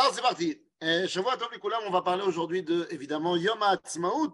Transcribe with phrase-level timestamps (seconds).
[0.00, 0.58] Alors c'est parti.
[1.08, 4.32] Shavua Tov Likulam, on va parler aujourd'hui de, évidemment, Yom HaAtzmaut,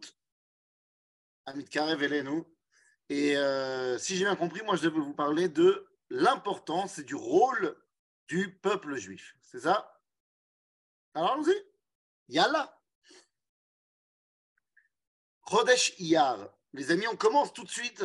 [1.44, 2.44] Amit Karev Elenu.
[3.08, 7.16] Et euh, si j'ai bien compris, moi je devais vous parler de l'importance et du
[7.16, 7.76] rôle
[8.28, 9.34] du peuple juif.
[9.42, 10.00] C'est ça?
[11.14, 11.56] Alors allons-y.
[12.28, 12.80] Yalla.
[15.50, 16.48] Chodesh Iyar.
[16.74, 18.04] Les amis, on commence tout de suite,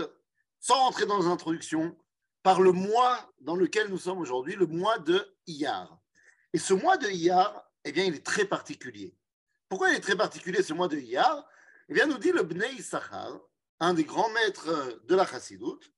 [0.60, 1.96] sans rentrer dans l'introduction,
[2.42, 6.01] par le mois dans lequel nous sommes aujourd'hui, le mois de Iyar.
[6.53, 9.15] Et ce mois de Iyar, eh bien, il est très particulier.
[9.69, 11.49] Pourquoi il est très particulier ce mois de Iyar
[11.89, 13.41] Eh bien, nous dit le Bnei Issachar,
[13.81, 15.93] un des grands maîtres de la Chassidoute,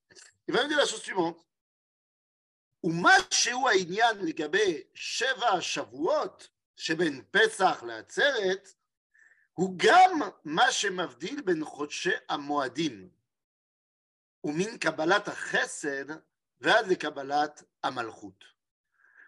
[0.46, 1.44] il va nous dire la chose suivante.
[2.84, 8.68] ומה שהוא העניין לגבי שבע השבועות שבין פסח לעצרת,
[9.52, 13.08] הוא גם מה שמבדיל בין חודשי המועדים,
[14.44, 16.04] ומן קבלת החסד
[16.60, 18.44] ועד לקבלת המלכות.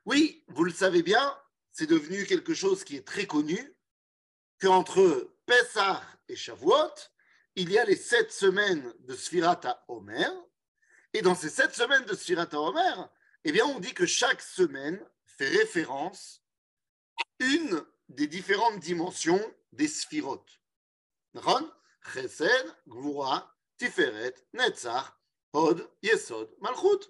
[0.05, 1.35] Oui, vous le savez bien,
[1.71, 3.75] c'est devenu quelque chose qui est très connu,
[4.59, 6.93] qu'entre Pessah et Shavuot,
[7.55, 10.31] il y a les sept semaines de Sfirata Omer,
[11.13, 13.09] et dans ces sept semaines de Sfirata Omer,
[13.43, 16.43] eh bien, on dit que chaque semaine fait référence
[17.17, 19.41] à une des différentes dimensions
[19.71, 20.45] des Sfirot.
[22.13, 25.13] Chesed, Gvura, Tiferet, Netzach,
[25.53, 27.09] Hod, Yesod, Malchut.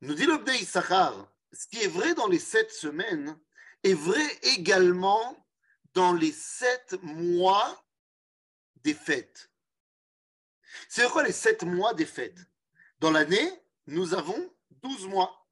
[0.00, 3.38] Nous dit Bnei Issachar, ce qui est vrai dans les sept semaines
[3.82, 5.46] est vrai également
[5.92, 7.86] dans les sept mois
[8.76, 9.50] des fêtes.
[10.88, 12.40] C'est quoi les sept mois des fêtes?
[12.98, 13.50] Dans l'année,
[13.86, 15.46] nous avons douze mois.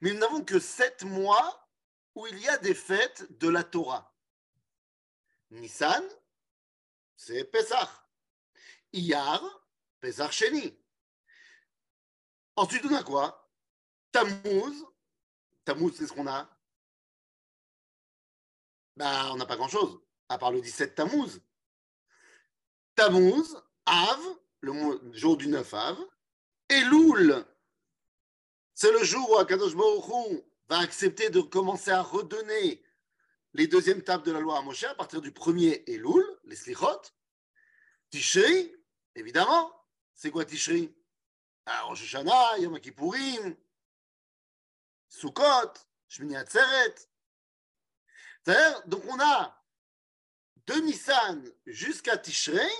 [0.00, 1.68] Mais nous n'avons que sept mois
[2.14, 4.14] où il y a des fêtes de la Torah.
[5.50, 6.04] Nissan,
[7.16, 7.88] c'est Pesach.
[8.92, 9.42] Iyar,
[10.00, 10.78] Pesach Sheni.
[12.56, 13.50] Ensuite, on a quoi?
[14.12, 14.84] Tammuz,
[15.66, 16.48] Tammuz, c'est ce qu'on a
[18.96, 20.00] bah, On n'a pas grand-chose,
[20.30, 21.40] à part le 17 Tammuz.
[22.94, 24.20] Tammuz, Av,
[24.60, 25.98] le jour du 9 Av,
[26.70, 27.44] et Loul,
[28.74, 32.82] c'est le jour où Akadosh Baruch va accepter de commencer à redonner
[33.54, 37.00] les deuxièmes tables de la loi à Moshe à partir du premier Elul, les Slichot.
[38.10, 38.72] Tishri,
[39.14, 39.72] évidemment.
[40.14, 40.94] C'est quoi Tishri?
[41.64, 43.56] Alors, Rosh Hashanah, Yom Kippourim,
[45.08, 45.72] Sukkot,
[46.08, 46.94] Shmini Atzeret.
[48.86, 49.64] Donc on a
[50.66, 52.70] de Nissan jusqu'à Tishrei,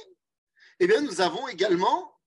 [0.79, 2.21] eh bien nous avons également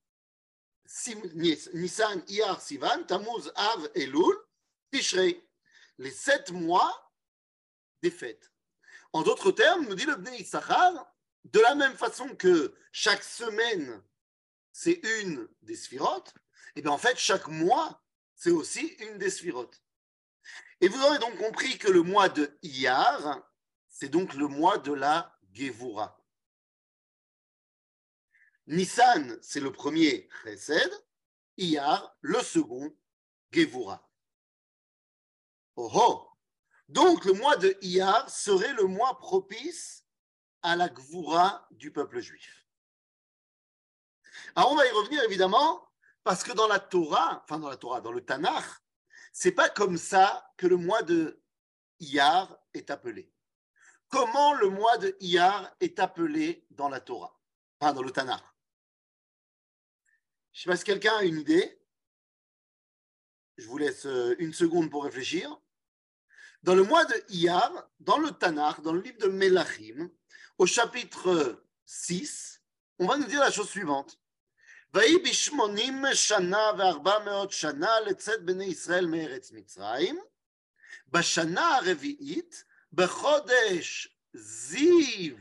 [1.33, 4.35] Nissan, Iyar, Sivan, Tammuz, Av, Elul,
[4.91, 5.47] Tishrei,
[5.97, 7.13] les sept mois
[8.01, 8.51] des fêtes.
[9.13, 14.03] En d'autres termes, nous dit le Bnei Issachar, de la même façon que chaque semaine,
[14.71, 16.33] c'est une des sphirotes,
[16.75, 18.03] et bien en fait, chaque mois,
[18.35, 19.81] c'est aussi une des sphirotes.
[20.81, 23.41] Et vous aurez donc compris que le mois de Iyar,
[23.89, 26.17] c'est donc le mois de la Gevura.
[28.67, 30.91] Nissan, c'est le premier Chesed,
[31.57, 32.95] Iyar, le second
[33.51, 34.07] Gevura.
[35.75, 36.29] Oh oh
[36.87, 40.05] Donc le mois de Iyar serait le mois propice
[40.61, 42.67] à la Gevura du peuple juif.
[44.55, 45.89] Alors on va y revenir évidemment,
[46.23, 48.65] parce que dans la Torah, enfin dans la Torah, dans le Tanakh,
[49.31, 51.41] c'est pas comme ça que le mois de
[51.99, 53.31] Iyar est appelé.
[54.09, 57.39] Comment le mois de Iyar est appelé dans la Torah,
[57.79, 58.43] enfin dans le Tanakh
[60.53, 61.81] Je ne sais pas si quelqu'un a une idée.
[63.57, 65.59] Je vous laisse euh, une seconde pour réfléchir.
[66.63, 70.09] Dans le mois de Iyar, dans le Tanakh, dans le livre de Melachim,
[70.57, 72.61] au chapitre 6,
[72.99, 74.19] on va nous dire la chose suivante.
[74.94, 80.20] ויהי בשמונים שנה וארבע מאות שנה לצאת בני ישראל מארץ מצרים,
[81.08, 85.36] בשנה הרביעית, בחודש זיו,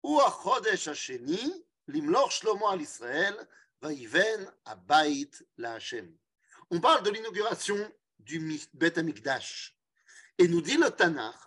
[0.00, 1.50] הוא החודש השני,
[1.88, 3.36] למלוך שלמה על ישראל,
[3.82, 6.06] ויבן הבית להשם.
[6.72, 7.78] On parle de l'inauguration
[8.20, 8.38] du
[8.74, 9.76] Bet Amikdash.
[10.38, 11.40] Et nous dit le Tanakh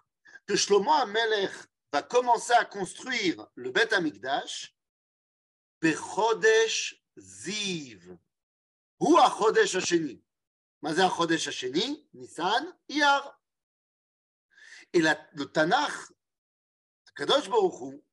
[0.45, 1.53] que Shlomo Amelech
[1.93, 4.75] va commencer à construire le Bet Amikdash
[5.83, 7.99] בחודש זיו.
[8.97, 10.21] הוא החודש השני.
[10.81, 12.05] מה זה החודש השני?
[12.13, 13.21] ניסן, אייר.
[14.95, 16.11] אלא לתנ"ך,
[17.07, 18.03] הקדוש ברוך הוא,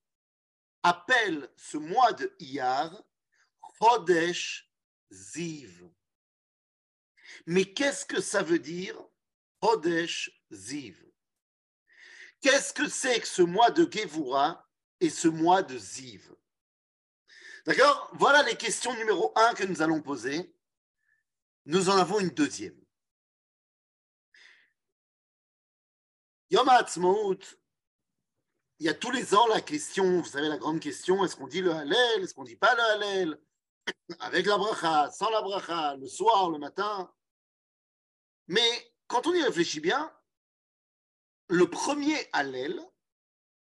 [0.83, 2.91] appelle ce mois de Iyar
[3.79, 4.71] Chodesh
[5.11, 5.91] Ziv.
[7.47, 8.97] Mais qu'est-ce que ça veut dire
[9.63, 11.05] Chodesh Ziv
[12.41, 14.67] Qu'est-ce que c'est que ce mois de Gevura
[15.01, 16.35] et ce mois de Ziv
[17.66, 18.12] D'accord?
[18.14, 20.54] Voilà les questions numéro un que nous allons poser.
[21.66, 22.80] Nous en avons une deuxième.
[26.52, 27.40] Yom HaAtzmaut,
[28.78, 31.48] il y a tous les ans la question, vous savez la grande question, est-ce qu'on
[31.48, 33.42] dit le Hallel, est-ce qu'on dit pas le Hallel?
[34.20, 37.12] Avec la bracha, sans la bracha, le soir, le matin.
[38.48, 40.14] Mais quand on y réfléchit bien,
[41.48, 42.80] le premier Hallel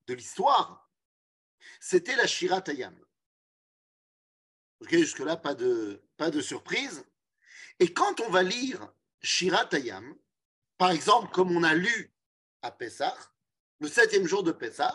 [0.06, 0.90] de l'histoire,
[1.80, 3.05] c'était la Shira Tayam.
[4.82, 7.04] Jusque-là, pas de, surprise.
[7.78, 10.14] Et quand on va lire Shira Tayam,
[10.78, 12.12] par exemple, comme on a lu
[12.62, 13.16] à Pessah,
[13.80, 14.94] le septième jour de Pessah,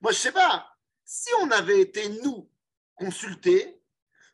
[0.00, 2.50] moi, je sais pas, si on avait été, nous,
[2.94, 3.80] consultés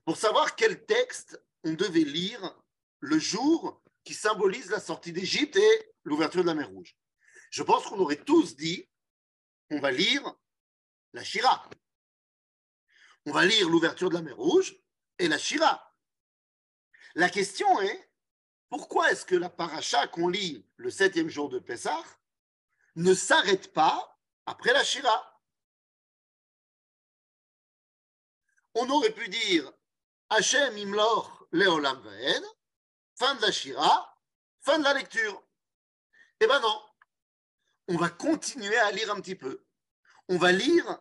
[0.04, 2.56] pour savoir quel texte on devait lire
[3.00, 6.96] le jour qui symbolise la sortie d'Égypte et l'ouverture de la mer Rouge.
[7.50, 8.88] Je pense qu'on aurait tous dit,
[9.70, 10.34] on va lire
[11.12, 11.68] la Shira.
[13.26, 14.76] On va lire l'ouverture de la mer Rouge
[15.18, 15.94] et la Shira.
[17.14, 18.10] La question est,
[18.68, 22.02] pourquoi est-ce que la paracha qu'on lit le septième jour de Pessah
[22.96, 25.42] ne s'arrête pas après la Shira?
[28.74, 29.70] On aurait pu dire
[30.30, 32.44] Hachem imlor leolam vaed,
[33.16, 34.22] fin de la Shira,
[34.60, 35.42] fin de la lecture.
[36.38, 36.82] Eh ben non,
[37.88, 39.66] on va continuer à lire un petit peu.
[40.28, 41.00] On va lire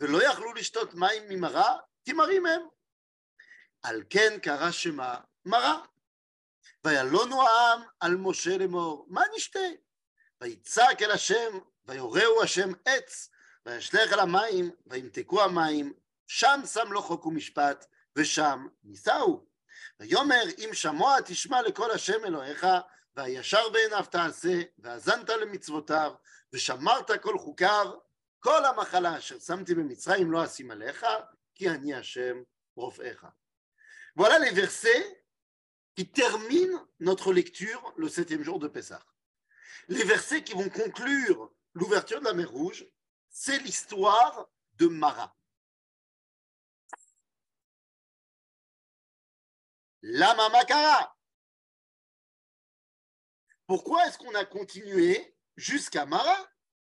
[0.00, 2.60] ולא יכלו לשתות מים ממרה, כי מרים הם.
[3.82, 5.82] על כן קרא שמה מרה.
[6.84, 9.58] וילונו העם על משה לאמור, מה נשתה?
[10.40, 13.30] ויצעק אל השם, ויורהו השם עץ,
[13.66, 15.92] וישלך אל המים, וימתקו המים,
[16.26, 19.46] שם שם לו חוק ומשפט, ושם נישאו.
[20.00, 22.66] ויאמר אם שמוע תשמע לקול השם אלוהיך,
[23.16, 26.14] והישר בעיניו תעשה, והאזנת למצוותיו,
[26.52, 27.92] ושמרת כל חוקיו,
[28.39, 31.05] כל המחלה אשר שמתי במצרים לא אשים עליך,
[31.55, 32.43] כי אני השם
[32.75, 33.25] רופאיך.
[34.17, 35.23] Voilà les versets
[35.95, 39.05] qui terminent notre lecture le septième jour de Pessah.
[39.87, 42.85] Les versets qui vont conclure l'ouverture de la mer Rouge,
[43.29, 45.35] c'est l'histoire de Mara.
[50.01, 51.15] La Mamakara.
[53.67, 56.37] Pourquoi est-ce qu'on a continué jusqu'à Mara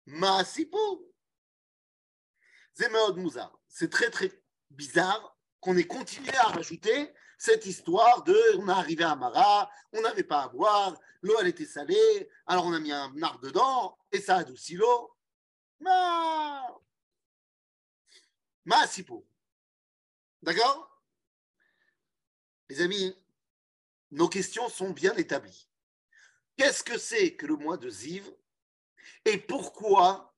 [0.06, 1.14] Maasipo.
[2.77, 3.59] Zemeod Mouzar.
[3.69, 4.31] C'est très très
[4.71, 10.01] bizarre qu'on ait continué à rajouter cette histoire de on est arrivé à Mara, on
[10.01, 13.99] n'avait pas à boire, l'eau elle était salée, alors on a mis un arbre dedans
[14.11, 15.15] et ça adoucit l'eau.
[15.81, 16.67] Ma
[18.65, 19.27] Maasipo.
[20.43, 21.03] D'accord?
[22.69, 23.15] Les amis,
[24.11, 25.69] nos questions sont bien établies.
[26.57, 28.29] Qu'est-ce que c'est que le mois de Ziv?
[29.25, 30.36] Et pourquoi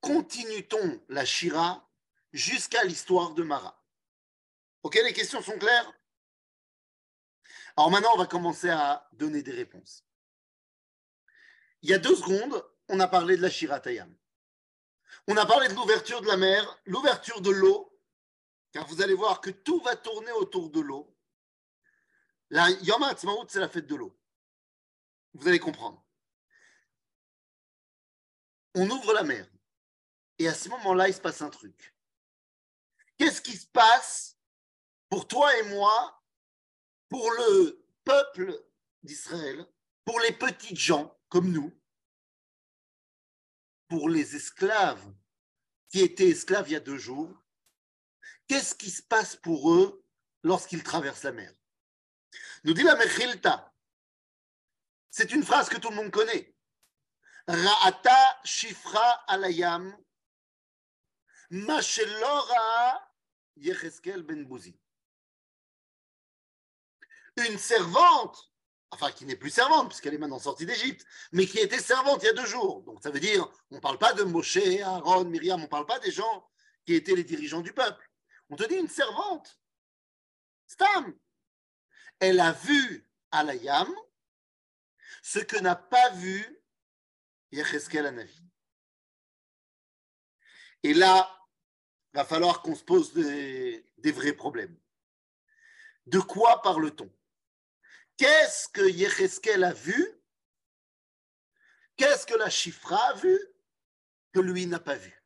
[0.00, 1.88] continue-t-on la Shira
[2.32, 3.82] jusqu'à l'histoire de Mara?
[4.82, 5.92] Ok, les questions sont claires?
[7.76, 10.04] Alors maintenant, on va commencer à donner des réponses.
[11.82, 14.14] Il y a deux secondes, on a parlé de la Shira Tayam.
[15.26, 17.98] On a parlé de l'ouverture de la mer, l'ouverture de l'eau,
[18.72, 21.16] car vous allez voir que tout va tourner autour de l'eau.
[22.50, 24.16] La Yom HaAtzmaut, c'est la fête de l'eau.
[25.34, 26.04] Vous allez comprendre.
[28.74, 29.49] On ouvre la mer.
[30.40, 31.94] Et à ce moment-là, il se passe un truc.
[33.18, 34.38] Qu'est-ce qui se passe
[35.10, 36.24] pour toi et moi,
[37.10, 38.58] pour le peuple
[39.02, 39.66] d'Israël,
[40.02, 41.78] pour les petites gens comme nous,
[43.86, 45.12] pour les esclaves
[45.90, 47.44] qui étaient esclaves il y a deux jours,
[48.48, 50.02] qu'est-ce qui se passe pour eux
[50.42, 51.52] lorsqu'ils traversent la mer?
[52.64, 53.74] Nous dit la Mechilta.
[55.10, 56.56] C'est une phrase que tout le monde connaît.
[57.46, 59.94] Ra'ata shifra alayam,
[61.50, 61.80] ma
[63.56, 64.78] Yecheskel ben Bouzi.
[67.36, 68.52] Une servante,
[68.90, 72.26] enfin qui n'est plus servante puisqu'elle est maintenant sortie d'Égypte, mais qui était servante il
[72.26, 72.82] y a deux jours.
[72.82, 75.86] Donc ça veut dire, on ne parle pas de Moshe, Aaron, Myriam, on ne parle
[75.86, 76.48] pas des gens
[76.86, 78.08] qui étaient les dirigeants du peuple.
[78.48, 79.60] On te dit une servante,
[80.66, 81.18] Stam.
[82.18, 83.92] Elle a vu Alayam
[85.22, 86.62] ce que n'a pas vu
[87.52, 88.42] Yecheskel Anavi.
[90.82, 91.39] Et là,
[92.12, 94.76] va falloir qu'on se pose des, vrais problèmes.
[96.06, 97.10] De quoi parle-t-on?
[98.16, 100.06] Qu'est-ce que Yecheskel a vu?
[101.96, 103.38] Qu'est-ce que la Chifra a vu
[104.32, 105.22] que lui n'a pas vu?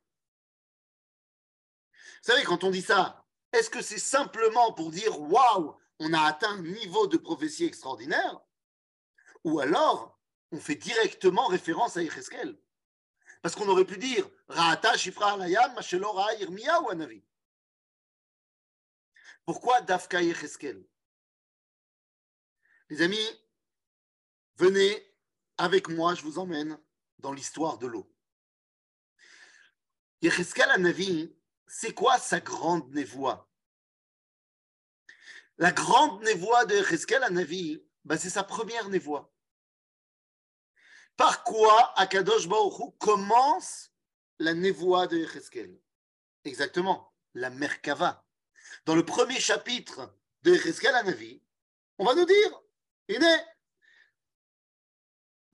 [2.23, 6.21] Vous savez, quand on dit ça, est-ce que c'est simplement pour dire waouh, on a
[6.21, 8.41] atteint un niveau de prophétie extraordinaire?
[9.43, 10.19] Ou alors,
[10.51, 12.57] on fait directement référence à Yecheskel?
[13.45, 17.23] Parce qu'on aurait pu dire Ra'ata Shifra Alayam, Mashelora Irmia ou Anavi.
[19.45, 20.83] Pourquoi Dafka Yecheskel
[22.89, 23.29] Les amis,
[24.55, 25.15] venez
[25.59, 26.79] avec moi, je vous emmène
[27.19, 28.11] dans l'histoire de l'eau.
[30.23, 31.31] Yecheskel Anavi,
[31.67, 33.47] c'est quoi sa grande névoie?
[35.59, 39.34] La grande névoie de Yecheskel Anavi, ben c'est sa première névoie.
[41.16, 43.90] Par quoi Akadosh Baruch commence
[44.38, 45.78] la névoie de Yecheskel
[46.44, 48.24] Exactement, la Merkava.
[48.86, 51.42] Dans le premier chapitre de Yecheskel Anavi,
[51.98, 52.62] on va nous dire,
[53.08, 53.36] הנה,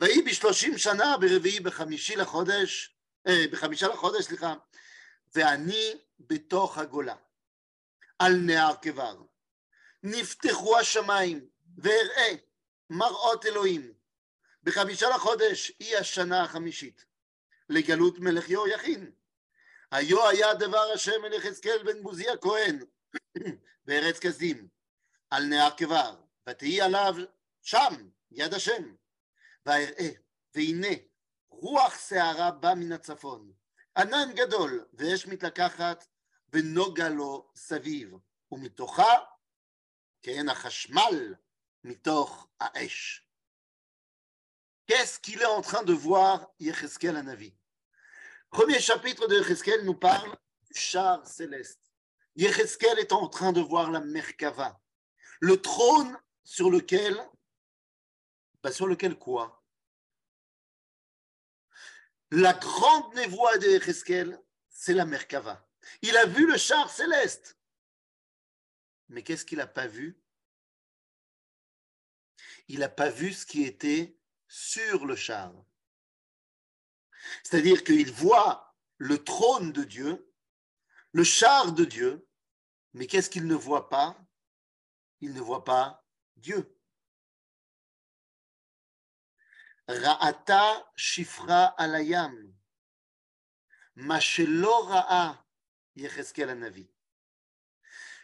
[0.01, 2.97] ויהי בשלושים שנה ברביעי בחמישי לחודש,
[3.53, 4.55] בחמישה לחודש, סליחה,
[5.35, 7.17] ואני בתוך הגולה,
[8.19, 9.23] על נהר כבר.
[10.03, 12.35] נפתחו השמיים, ואראה
[12.91, 13.93] מראות אלוהים.
[14.64, 17.06] בחמישה לחודש היא השנה החמישית,
[17.70, 19.12] לגלות מלך יהויכין.
[19.92, 22.80] היו היה דבר השם אל יחזקאל בן בוזי הכהן,
[23.86, 24.68] בארץ כסדים,
[25.30, 26.16] על נהר כבר,
[26.50, 27.16] ותהי עליו
[27.62, 28.96] שם יד השם.
[29.66, 30.10] ואראה,
[30.56, 30.96] והנה,
[31.50, 33.52] רוח שערה בא מן הצפון,
[33.98, 36.08] ענן גדול, ואש מתלקחת,
[36.54, 38.16] ונוגה לו סביב,
[38.52, 39.14] ומתוכה,
[40.22, 41.34] כן, החשמל
[41.84, 43.28] מתוך האש.
[44.88, 47.56] Qu'est-ce qu'il est en train de voir Yecheskel Anavi
[48.50, 50.30] Premier chapitre de Yecheskel nous parle
[50.70, 51.80] du char céleste.
[52.36, 54.82] Yecheskel est en train de voir la Merkava,
[55.40, 57.18] le trône sur lequel,
[58.64, 59.64] bah sur lequel quoi?
[62.32, 65.68] La grande névoie de Yecheskel, c'est la Merkava.
[66.02, 67.58] Il a vu le char céleste.
[69.10, 70.22] Mais qu'est-ce qu'il n'a pas vu?
[72.68, 74.18] Il n'a pas vu ce qui était
[74.52, 75.54] sur le char.
[77.42, 80.30] C'est-à-dire qu'il voit le trône de Dieu,
[81.14, 82.28] le char de Dieu,
[82.92, 84.20] mais qu'est-ce qu'il ne voit pas?
[85.22, 86.06] Il ne voit pas
[86.36, 86.78] Dieu.
[89.88, 92.54] Ra'ata shifra alayam.
[93.96, 95.46] Mashelo ra'a
[95.96, 96.92] Anavi.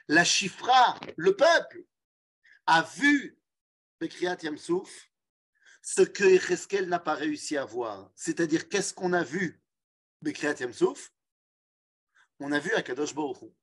[0.10, 1.86] La chifra, le peuple,
[2.65, 3.39] a vu
[4.01, 5.10] Bekriyat Yamsouf
[5.81, 8.12] ce que Yecheskel n'a pas réussi à voir.
[8.15, 9.62] C'est-à-dire, qu'est-ce qu'on a vu
[12.39, 13.53] On a vu Akadosh Baruch Hu.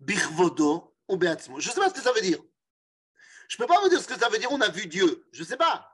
[0.00, 1.60] Bichvodo ou Beatzmo.
[1.60, 2.42] Je ne sais pas ce que ça veut dire.
[3.48, 5.26] Je ne peux pas vous dire ce que ça veut dire, on a vu Dieu.
[5.32, 5.92] Je ne sais pas.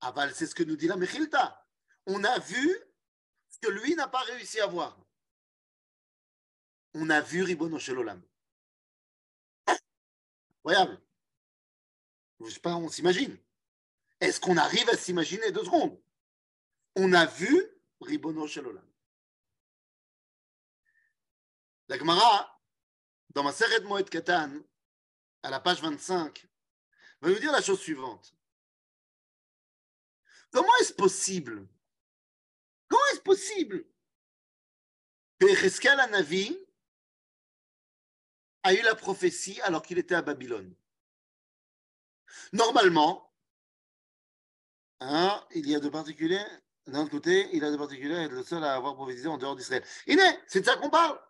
[0.00, 1.66] Aval, c'est ce que nous dit la Mechilta.
[2.06, 2.78] On a vu
[3.50, 4.98] ce que lui n'a pas réussi à voir.
[6.94, 8.22] On a vu Ribono Shelolam.
[10.58, 11.00] Incroyable.
[12.40, 13.36] Je sais pas, on s'imagine.
[14.20, 16.00] Est-ce qu'on arrive à s'imaginer deux secondes?
[16.96, 17.66] On a vu
[18.00, 18.86] Ribono Shelolam.
[21.88, 22.60] La Gemara,
[23.30, 24.62] dans ma Seret Moed Katan,
[25.42, 26.46] à la page 25,
[27.20, 28.34] va nous dire la chose suivante.
[30.50, 31.66] Comment est-ce possible
[32.88, 33.84] Comment est-ce possible
[35.38, 36.58] que Navi
[38.62, 40.74] a eu la prophétie alors qu'il était à Babylone?
[42.52, 43.32] Normalement,
[45.00, 46.44] hein, il y a de particuliers,
[46.86, 49.56] d'un côté, il a de particuliers, il est le seul à avoir prophétisé en dehors
[49.56, 49.84] d'Israël.
[50.06, 51.20] Iné, c'est de ça qu'on parle.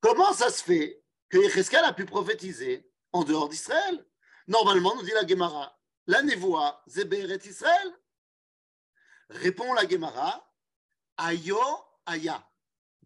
[0.00, 4.06] Comment ça se fait que Echeskel a pu prophétiser en dehors d'Israël?
[4.48, 7.92] Normalement, nous dit la Gemara, la névoie, Zéberet Israël.
[9.28, 10.52] Répond la Gemara,
[11.16, 11.60] Ayo
[12.06, 12.48] Aya,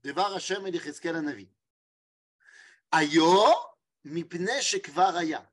[0.03, 1.49] Devar Hashem et Echeskel Anavi.
[2.93, 3.45] Ayo
[4.05, 5.51] mipne shekvar aya.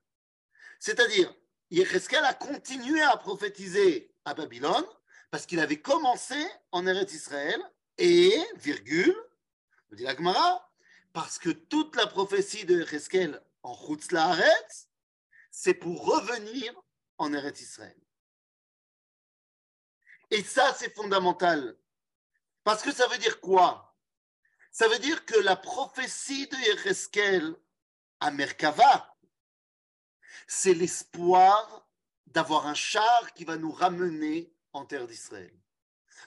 [0.80, 1.34] C'est-à-dire,
[1.74, 4.86] Yecheskel a continué à prophétiser à Babylone
[5.32, 6.36] parce qu'il avait commencé
[6.72, 7.60] en Eretz Israël
[7.98, 9.15] et, virgule,
[9.92, 10.72] dit la Gemara,
[11.13, 14.88] parce que toute la prophétie de Yecheskel en Chutz Laaretz,
[15.50, 16.80] c'est pour revenir
[17.18, 18.00] en Eretz Israël.
[20.30, 21.75] Et ça, c'est fondamental.
[22.63, 23.98] Parce que ça veut dire quoi?
[24.72, 27.56] Ça veut dire que la prophétie de Yecheskel
[28.20, 29.12] à Merkava,
[30.48, 31.88] c'est l'espoir
[32.28, 35.54] d'avoir un char qui va nous ramener en terre d'Israël.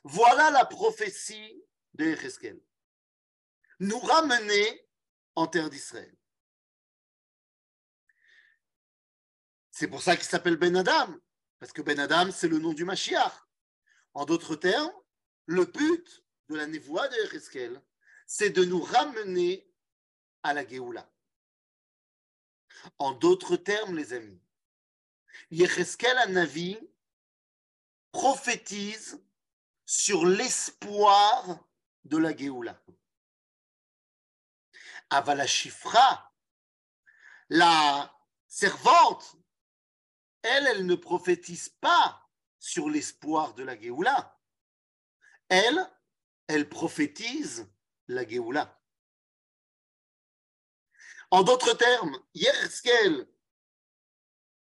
[0.04, 2.60] Voilà la prophétie de Yecheskel.
[3.80, 4.88] Nous ramener
[5.34, 6.16] en terre d'Israël.
[9.70, 11.14] C'est pour ça qu'il s'appelle Ben Adam,
[11.58, 13.32] parce que Ben Adam, c'est le nom du Mashiach.
[14.14, 14.92] En d'autres termes,
[15.44, 17.82] le but de la névoie de Ereskel,
[18.26, 19.70] c'est de nous ramener
[20.42, 21.10] à la Géoula.
[22.99, 24.40] En d'autres termes, les amis,
[25.50, 26.78] Yecheskel Anavi
[28.12, 29.23] prophétise
[29.85, 31.64] sur l'espoir
[32.04, 32.83] de la Géoula.
[35.11, 36.33] Avala Shifra,
[37.49, 38.12] la
[38.49, 39.37] servante,
[40.42, 42.28] elle, elle ne prophétise pas
[42.59, 44.40] sur l'espoir de la Géoula.
[45.49, 45.78] Elle,
[46.49, 47.68] elle prophétise
[48.09, 48.80] la Géoula.
[51.30, 53.28] En d'autres termes, Yerskel,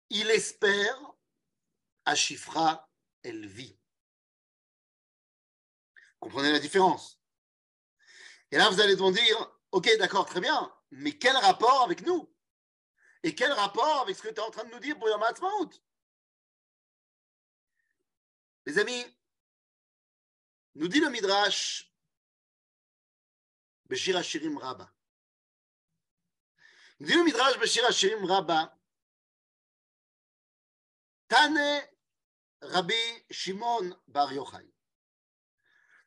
[0.10, 1.00] il espère,
[2.06, 2.90] à Chifra,
[3.24, 3.78] elle vit.
[6.20, 7.22] Comprenez la différence?
[8.52, 12.34] Et là, vous allez me dire, ok, d'accord, très bien, mais quel rapport avec nous?
[13.24, 15.22] Et quel rapport avec ce que tu es en train de nous dire pour Yom
[18.66, 19.06] Les amis,
[20.76, 21.92] nous dit le Midrash,
[23.86, 24.97] Beshir Rabba
[27.00, 27.56] dit le Midrash
[28.24, 28.77] Rabba,
[31.27, 31.82] Tane
[32.62, 32.94] Rabbi
[33.30, 34.68] Shimon Bar Yochai.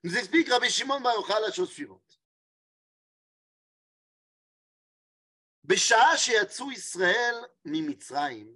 [0.02, 2.20] Nous explique Rabbi Shimon Bar Yochai la chose suivante.
[5.62, 8.48] Bécha Sheatsu Israël Mimitzraim,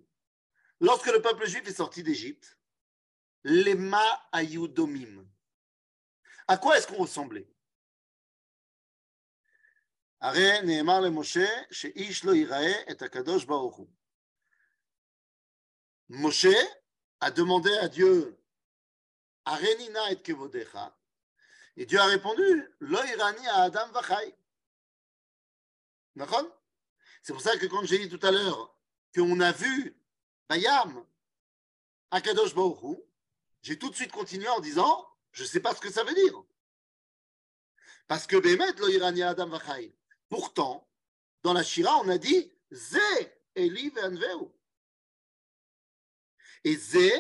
[0.80, 2.58] lorsque le peuple juif est sorti d'Égypte,
[3.44, 5.24] Lema Ayudomim.
[6.48, 7.53] À quoi est-ce qu'on ressemblait?
[10.23, 13.87] הרי נאמר למשה שאיש לא ייראה את הקדוש ברוך הוא.
[16.09, 16.47] Moshe
[17.21, 18.35] a demandé à Dieu
[19.45, 20.97] Arenina et kevodecha.
[21.77, 24.35] Et Dieu a répondu Lo irani a Adam vachai.
[26.15, 26.47] D'accord
[27.21, 28.75] C'est pour ça que quand j'ai dit tout à l'heure
[29.13, 29.95] qu'on a vu
[30.49, 31.05] Bayam
[32.11, 32.99] à Kadosh Baruch
[33.61, 36.15] j'ai tout de suite continué en disant Je ne sais pas ce que ça veut
[36.15, 36.43] dire.
[38.07, 39.93] Parce que Bémet, Lo irani a Adam vachai.
[40.28, 40.88] Pourtant,
[41.42, 42.98] dans la Shira, on a dit Ze
[43.54, 44.52] Eli ve'anveu.
[46.64, 47.12] Et Zé,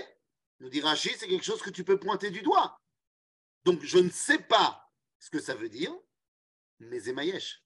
[0.60, 2.80] nous dit Rachid, c'est quelque chose que tu peux pointer du doigt.
[3.64, 5.94] Donc je ne sais pas ce que ça veut dire,
[6.80, 7.62] mais Zémayesh.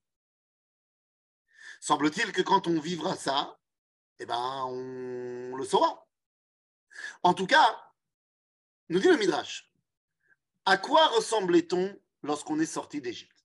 [1.81, 3.61] Semble-t-il que quand on vivra ça,
[4.19, 6.09] eh ben, on le saura.
[7.23, 7.93] En tout cas,
[8.89, 9.73] nous dit le Midrash,
[10.65, 13.38] à quoi ressemblait-on lorsqu'on est sorti d'Égypte?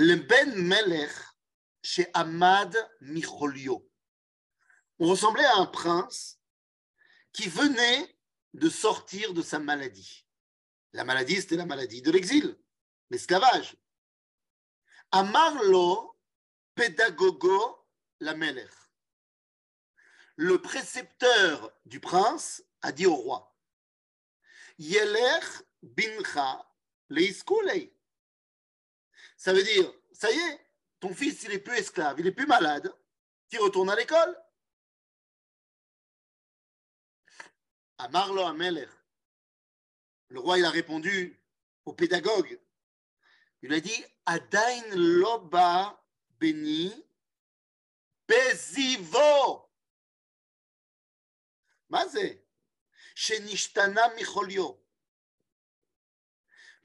[0.00, 1.10] Le Ben Melech
[1.82, 3.90] chez Ahmad Micholio
[5.00, 6.38] on ressemblait à un prince
[7.32, 8.16] qui venait
[8.54, 10.24] de sortir de sa maladie.
[10.92, 12.56] La maladie, c'était la maladie de l'exil,
[13.10, 13.76] l'esclavage.
[15.10, 16.16] Amarlo
[16.76, 17.84] pédagogo
[18.20, 18.70] la melech.
[20.36, 23.52] Le précepteur du prince a dit au roi
[25.82, 26.64] bincha.
[29.38, 30.60] Ça veut dire, ça y est,
[30.98, 32.92] ton fils, il est plus esclave, il est plus malade,
[33.48, 34.36] tu retournes à l'école.
[37.98, 38.88] Amarlo Amelech.
[40.28, 41.40] Le roi, il a répondu
[41.84, 42.60] au pédagogue.
[43.62, 46.04] Il a dit Adain loba
[46.38, 46.92] beni
[48.26, 49.70] bezivo.
[51.88, 52.44] Mazé.
[53.14, 54.84] Shenishtana micholio.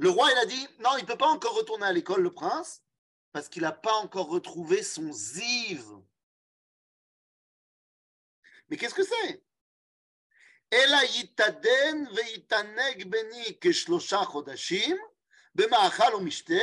[0.03, 2.33] Le roi, il a dit Non, il ne peut pas encore retourner à l'école, le
[2.33, 2.83] prince,
[3.33, 5.85] parce qu'il n'a pas encore retrouvé son ziv.
[8.69, 9.43] Mais qu'est-ce que c'est
[10.73, 14.97] אלא יתעדן ויתענג בני כשלושה חודשים
[15.55, 16.55] במאכל ומשתה,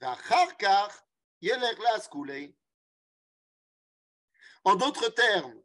[0.00, 1.02] ואחר כך
[1.42, 2.52] ילך לאסכולי.
[4.64, 5.60] En d'autres termes,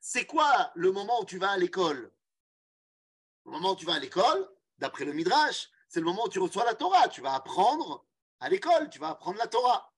[0.00, 2.12] c'est quoi le moment où tu vas à l'école
[3.46, 6.39] Le moment où tu vas à l'école, d'après le Midrash, c'est le moment où tu
[6.39, 7.07] reçois la Torah.
[7.09, 8.05] Tu vas apprendre
[8.39, 9.93] à l'école, tu vas apprendre la Torah.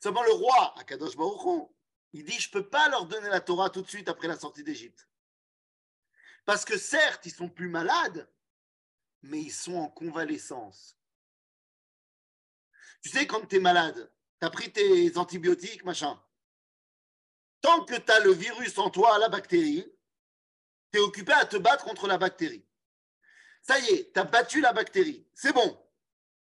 [0.00, 1.68] Seulement le roi, Akadosh Baruch
[2.12, 4.38] il dit, je ne peux pas leur donner la Torah tout de suite après la
[4.38, 5.08] sortie d'Égypte.
[6.46, 8.30] Parce que certes, ils sont plus malades,
[9.22, 10.96] mais ils sont en convalescence.
[13.02, 14.10] Tu sais, quand tu es malade,
[14.40, 16.18] tu as pris tes antibiotiques, machin.
[17.60, 19.84] Tant que tu as le virus en toi, la bactérie,
[20.92, 22.66] tu es occupé à te battre contre la bactérie.
[23.68, 25.28] Ça y est, tu as battu la bactérie.
[25.34, 25.86] C'est bon.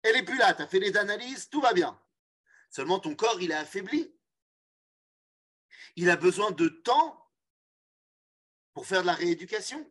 [0.02, 0.52] Elle n'est plus là.
[0.52, 1.98] Tu as fait les analyses, tout va bien.
[2.68, 4.14] Seulement ton corps, il est affaibli.
[5.96, 7.32] Il a besoin de temps
[8.74, 9.90] pour faire de la rééducation.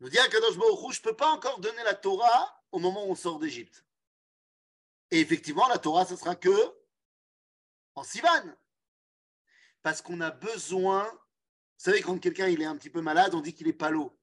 [0.00, 3.12] Nous dit Akadosh Baruch je ne peux pas encore donner la Torah au moment où
[3.12, 3.84] on sort d'Égypte.
[5.12, 6.74] Et effectivement, la Torah, ce sera que
[7.94, 8.56] en Sivan.
[9.82, 11.08] Parce qu'on a besoin
[11.78, 14.18] Vous savez, quand quelqu'un est un petit peu malade, on dit qu'il est palo.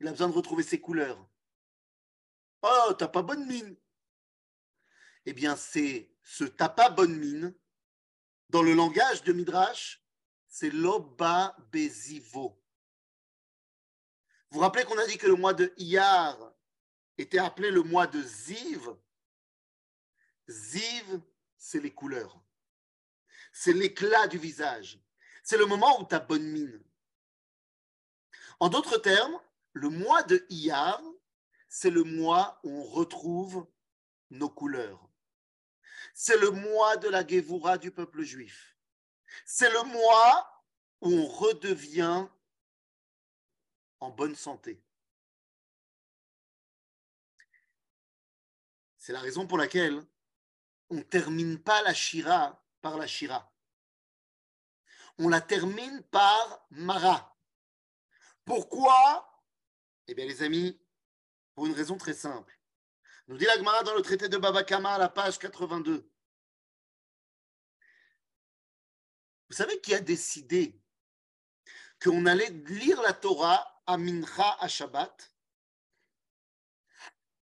[0.00, 1.28] Il a besoin de retrouver ses couleurs.
[2.62, 3.76] Oh, t'as pas bonne mine.
[5.26, 7.54] Eh bien, c'est ce t'as pas bonne mine.
[8.48, 10.04] Dans le langage de Midrash,
[10.48, 12.60] c'est l'oba bezivo.
[14.50, 16.52] Vous vous rappelez qu'on a dit que le mois de Iyar
[17.16, 18.88] était appelé le mois de Ziv?
[20.48, 21.20] Ziv,
[21.56, 22.42] c'est les couleurs.
[23.52, 25.00] C'est l'éclat du visage.
[25.42, 26.82] C'est le moment où tu as bonne mine.
[28.58, 29.40] En d'autres termes,
[29.72, 31.02] le mois de Iyar,
[31.68, 33.66] c'est le mois où on retrouve
[34.30, 35.08] nos couleurs.
[36.14, 38.76] C'est le mois de la Gévoura du peuple juif.
[39.46, 40.64] C'est le mois
[41.00, 42.26] où on redevient
[44.00, 44.82] en bonne santé.
[48.96, 50.04] C'est la raison pour laquelle
[50.90, 53.49] on ne termine pas la Shira par la Shira.
[55.22, 57.36] On la termine par Mara.
[58.46, 59.44] Pourquoi?
[60.06, 60.80] Eh bien, les amis,
[61.54, 62.58] pour une raison très simple.
[63.26, 66.10] Nous dit l'Agmara dans le traité de Babakama à la page 82.
[69.50, 70.82] Vous savez qui a décidé
[72.02, 75.34] qu'on allait lire la Torah à Mincha à Shabbat?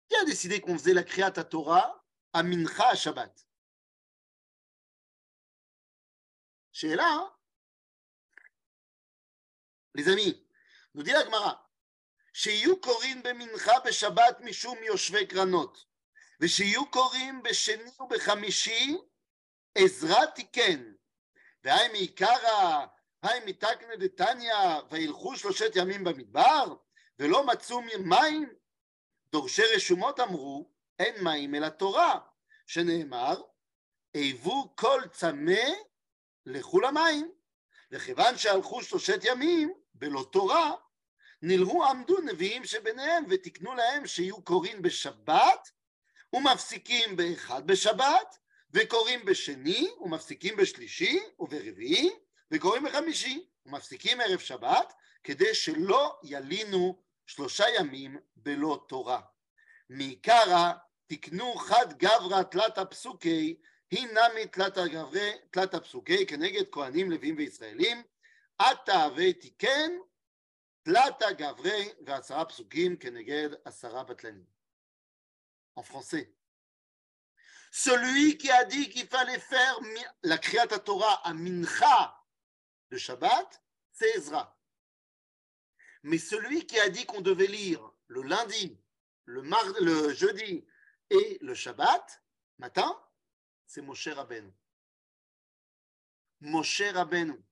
[0.09, 3.47] Qui a décidé qu'on faisait la Kriyat Torah à Mincha à Shabbat?
[6.81, 7.37] Là, hein?
[9.95, 10.47] Les amis,
[10.95, 11.57] nous dit la Gemara,
[12.33, 15.85] שיהיו קוראים במנחה בשבת משום יושבי קרנות,
[16.41, 18.97] ושיהיו קוראים בשני ובחמישי
[19.75, 20.91] עזרא תיקן,
[21.63, 22.85] והי מעיקרא,
[23.23, 24.55] היי מתקנא דתניא,
[24.91, 26.75] וילכו שלושת ימים במדבר,
[27.19, 28.53] ולא מצאו מים,
[29.31, 32.19] דורשי רשומות אמרו, אין מים אלא תורה,
[32.67, 33.41] שנאמר,
[34.13, 35.61] היוו כל צמא
[36.45, 37.31] לכו למים,
[37.91, 40.73] וכיוון שהלכו שלושת ימים, בלא תורה,
[41.41, 45.71] נלהו עמדו נביאים שביניהם ותיקנו להם שיהיו קוראים בשבת
[46.33, 48.37] ומפסיקים באחד בשבת
[48.71, 52.09] וקוראים בשני ומפסיקים בשלישי וברביעי
[52.51, 59.21] וקוראים בחמישי ומפסיקים ערב שבת כדי שלא ילינו שלושה ימים בלא תורה.
[59.89, 60.71] מעיקרא
[61.07, 63.55] תקנו חד גברא תלת הפסוקי
[63.91, 64.47] היא נמי
[65.51, 68.03] תלת הפסוקי כנגד כהנים לוויים וישראלים
[68.60, 69.90] עתה ותיקן
[70.86, 74.46] Plata Gavrei Vasara Psukim Keneged Asara Batlani.
[75.74, 76.32] En français.
[77.72, 79.80] Celui qui a dit qu'il fallait faire
[80.22, 82.16] la Kriyat Torah à Mincha
[82.92, 83.62] de Shabbat,
[83.92, 84.56] c'est Ezra.
[86.04, 88.80] Mais celui qui a dit qu'on devait lire le lundi,
[89.24, 89.42] le,
[89.80, 90.64] le jeudi
[91.10, 92.22] et le Shabbat
[92.58, 92.96] matin,
[93.66, 94.52] c'est Moshe Rabbeinu.
[96.40, 97.44] Moshe Rabbeinu.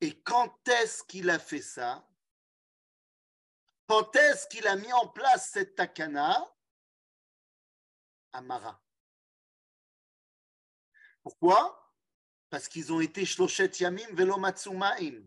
[0.00, 2.06] Et quand est-ce qu'il a fait ça?
[3.88, 6.52] Quand est-ce qu'il a mis en place cette takana?
[8.32, 8.82] Amara.
[11.22, 11.94] Pourquoi?
[12.50, 15.22] Parce qu'ils ont été shloshet yamim velo matsumaim.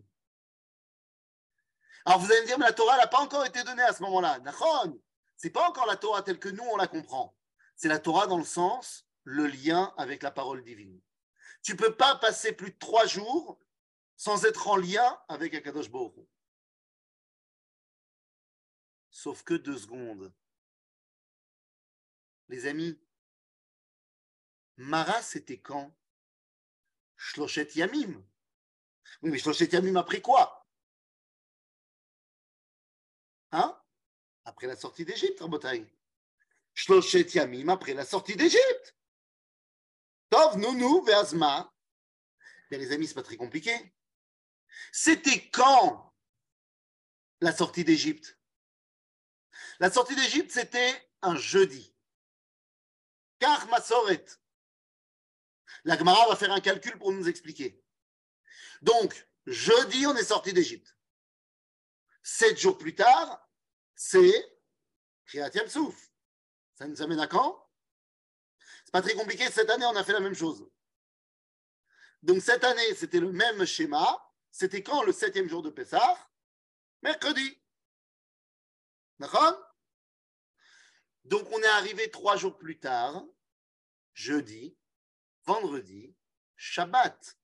[2.05, 4.01] Alors vous allez me dire, mais la Torah n'a pas encore été donnée à ce
[4.03, 4.39] moment-là.
[4.45, 4.89] Ce
[5.35, 7.35] C'est pas encore la Torah telle que nous on la comprend.
[7.75, 10.99] C'est la Torah dans le sens, le lien avec la parole divine.
[11.61, 13.59] Tu peux pas passer plus de trois jours
[14.19, 16.27] sans être en lien avec Akadosh Baruch
[19.11, 20.33] Sauf que deux secondes.
[22.49, 22.99] Les amis,
[24.75, 25.95] Mara, c'était quand?
[27.15, 28.21] Shloshet Yamim.
[29.21, 30.67] Oui, mais Shloshet Yamim après quoi?
[33.53, 33.81] Hein?
[34.43, 35.87] Après la sortie d'Égypte, Rabotai.
[36.73, 38.97] Shloshet Yamim après la sortie d'Égypte.
[40.29, 41.73] Tov, Nounou, Veazma.
[42.69, 43.93] les amis, c'est pas très compliqué.
[44.91, 46.13] C'était quand
[47.41, 48.37] la sortie d'Égypte?
[49.79, 51.95] La sortie d'Égypte, c'était un jeudi.
[53.39, 54.25] Car Masoret.
[55.85, 57.81] La Gemara va faire un calcul pour nous expliquer.
[58.81, 60.97] Donc, jeudi, on est sorti d'Égypte.
[62.23, 63.49] Sept jours plus tard,
[63.95, 64.59] c'est
[65.25, 66.11] Kriyat Souf.
[66.75, 67.69] Ça nous amène à quand?
[68.85, 69.49] C'est pas très compliqué.
[69.51, 70.69] Cette année, on a fait la même chose.
[72.21, 74.28] Donc, cette année, c'était le même schéma.
[74.51, 76.17] C'était quand le septième jour de Pessah?
[77.01, 77.61] Mercredi.
[79.19, 79.57] D'accord?
[81.25, 83.23] Donc on est arrivé trois jours plus tard,
[84.13, 84.77] jeudi,
[85.43, 86.15] vendredi,
[86.55, 87.37] Shabbat.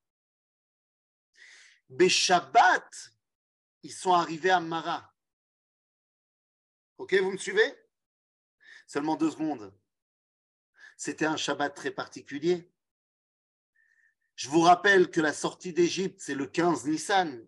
[1.90, 3.12] Mais Shabbat,
[3.84, 5.14] ils sont arrivés à Mara.
[6.98, 7.78] Ok, vous me suivez?
[8.88, 9.78] Seulement deux secondes.
[10.98, 12.74] C'était un Shabbat très particulier.
[14.36, 17.48] Je vous rappelle que la sortie d'Égypte, c'est le 15 Nissan.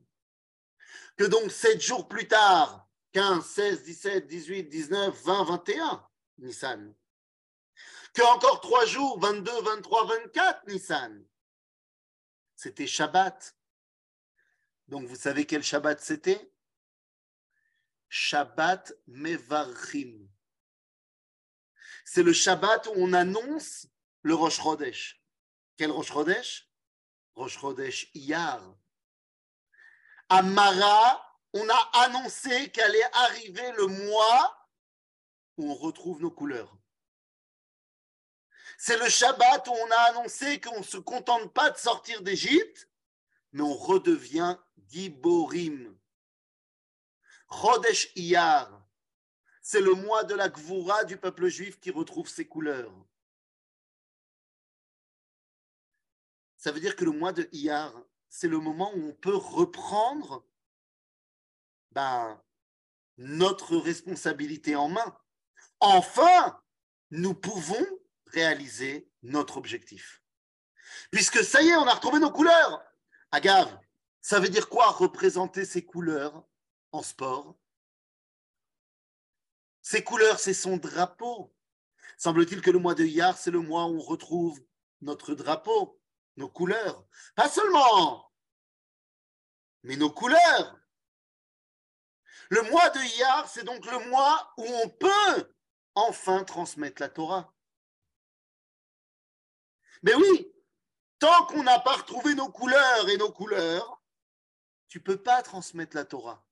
[1.17, 6.95] Que donc, sept jours plus tard, 15, 16, 17, 18, 19, 20, 21, Nissan.
[8.13, 11.25] Que encore trois jours, 22, 23, 24, Nissan.
[12.55, 13.55] C'était Shabbat.
[14.87, 16.51] Donc, vous savez quel Shabbat c'était?
[18.09, 20.29] Shabbat Mevarchim.
[22.05, 23.87] C'est le Shabbat où on annonce
[24.21, 25.21] le Rosh Chodesh.
[25.75, 26.66] Quel Rosh Chodesh?
[27.37, 28.59] Rosh Chodesh Iyar.
[30.27, 31.23] À Mara,
[31.53, 34.67] on a annoncé qu'allait arriver le mois
[35.57, 36.75] où on retrouve nos couleurs.
[38.79, 42.89] C'est le Shabbat où on a annoncé qu'on ne se contente pas de sortir d'Égypte,
[43.51, 44.57] mais on redevient
[44.89, 45.95] Giborim.
[47.51, 48.83] Chodesh Iyar,
[49.61, 52.91] c'est le mois de la Gvoura du peuple juif qui retrouve ses couleurs.
[56.57, 57.93] Ça veut dire que le mois de Iyar,
[58.29, 60.45] c'est le moment où on peut reprendre
[61.91, 62.41] ben,
[63.17, 65.17] notre responsabilité en main.
[65.79, 66.61] Enfin,
[67.11, 67.85] nous pouvons
[68.27, 70.23] réaliser notre objectif.
[71.11, 72.83] Puisque ça y est, on a retrouvé nos couleurs.
[73.31, 73.79] Agave,
[74.21, 76.43] ça veut dire quoi représenter ces couleurs
[76.91, 77.57] en sport?
[79.81, 81.53] Ces couleurs, c'est son drapeau.
[82.17, 84.59] Semble-t-il que le mois de Iyar, c'est le mois où on retrouve
[85.01, 85.96] notre drapeau
[86.37, 87.05] nos couleurs.
[87.35, 88.31] Pas seulement,
[89.83, 90.79] mais nos couleurs.
[92.49, 95.53] Le mois de Iyar, c'est donc le mois où on peut
[95.95, 97.53] enfin transmettre la Torah.
[100.03, 100.53] Mais oui,
[101.19, 104.01] tant qu'on n'a pas retrouvé nos couleurs et nos couleurs,
[104.87, 106.45] tu peux pas transmettre la Torah.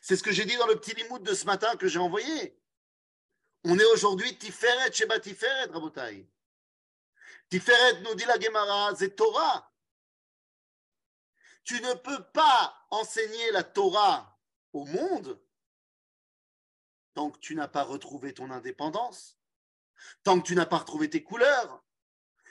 [0.00, 2.58] C'est ce que j'ai dit dans le petit limoud de ce matin que j'ai envoyé.
[3.64, 6.28] On est aujourd'hui Tiferet Sheba Tiferet, Rabotai.
[7.52, 9.72] Nous dit la Gemara, c'est Torah.
[11.64, 14.38] Tu ne peux pas enseigner la Torah
[14.72, 15.40] au monde
[17.14, 19.38] tant que tu n'as pas retrouvé ton indépendance,
[20.22, 21.82] tant que tu n'as pas retrouvé tes couleurs.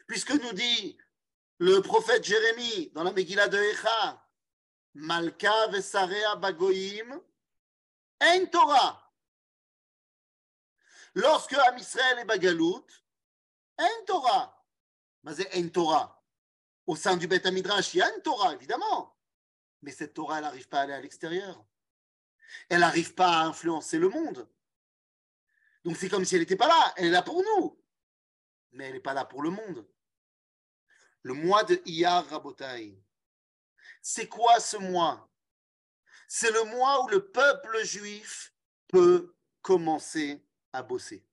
[0.08, 0.98] Puisque nous dit
[1.60, 4.28] le prophète Jérémie dans la Megillah de Echa,
[4.96, 7.22] Malka vesarea bagoyim,
[8.22, 9.14] en Torah.
[11.14, 12.88] Lorsque Am Israël est bagalout,
[13.78, 14.55] en Torah.
[15.34, 16.24] C'est une Torah.
[16.86, 19.18] Au sein du Beth Midrash, il y a une Torah, évidemment.
[19.82, 21.66] Mais cette Torah, elle n'arrive pas à aller à l'extérieur.
[22.70, 24.48] Elle n'arrive pas à influencer le monde.
[25.84, 26.94] Donc c'est comme si elle n'était pas là.
[26.98, 27.82] Elle est là pour nous.
[28.72, 29.88] Mais elle n'est pas là pour le monde.
[31.24, 33.02] Le mois de Iyar Rabotai.
[34.02, 35.30] C'est quoi ce mois?
[36.28, 38.54] C'est le mois où le peuple juif
[38.88, 41.26] peut commencer à bosser.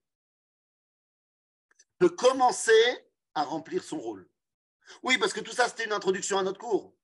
[1.99, 4.29] Peut commencer à remplir son rôle.
[5.01, 6.95] Oui, parce que tout ça, c'était une introduction à notre cours.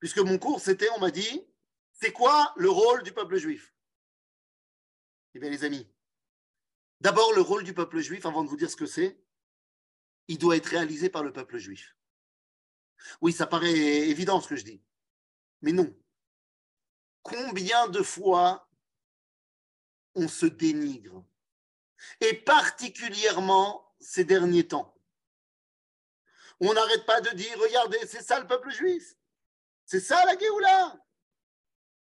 [0.00, 1.46] Puisque mon cours, c'était, on m'a dit,
[1.92, 3.72] c'est quoi le rôle du peuple juif?
[5.34, 5.88] Eh bien, les amis,
[7.00, 9.22] d'abord, le rôle du peuple juif, avant de vous dire ce que c'est,
[10.28, 11.96] il doit être réalisé par le peuple juif.
[13.20, 14.82] Oui, ça paraît évident ce que je dis.
[15.60, 15.94] Mais non.
[17.22, 18.68] Combien de fois
[20.14, 21.24] on se dénigre?
[22.20, 24.96] Et particulièrement ces derniers temps.
[26.64, 29.16] On n'arrête pas de dire, regardez, c'est ça le peuple juif.
[29.84, 30.96] C'est ça la Géoula.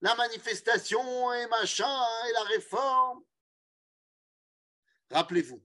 [0.02, 3.24] La manifestation et machin et la réforme.
[5.10, 5.60] Rappelez-vous.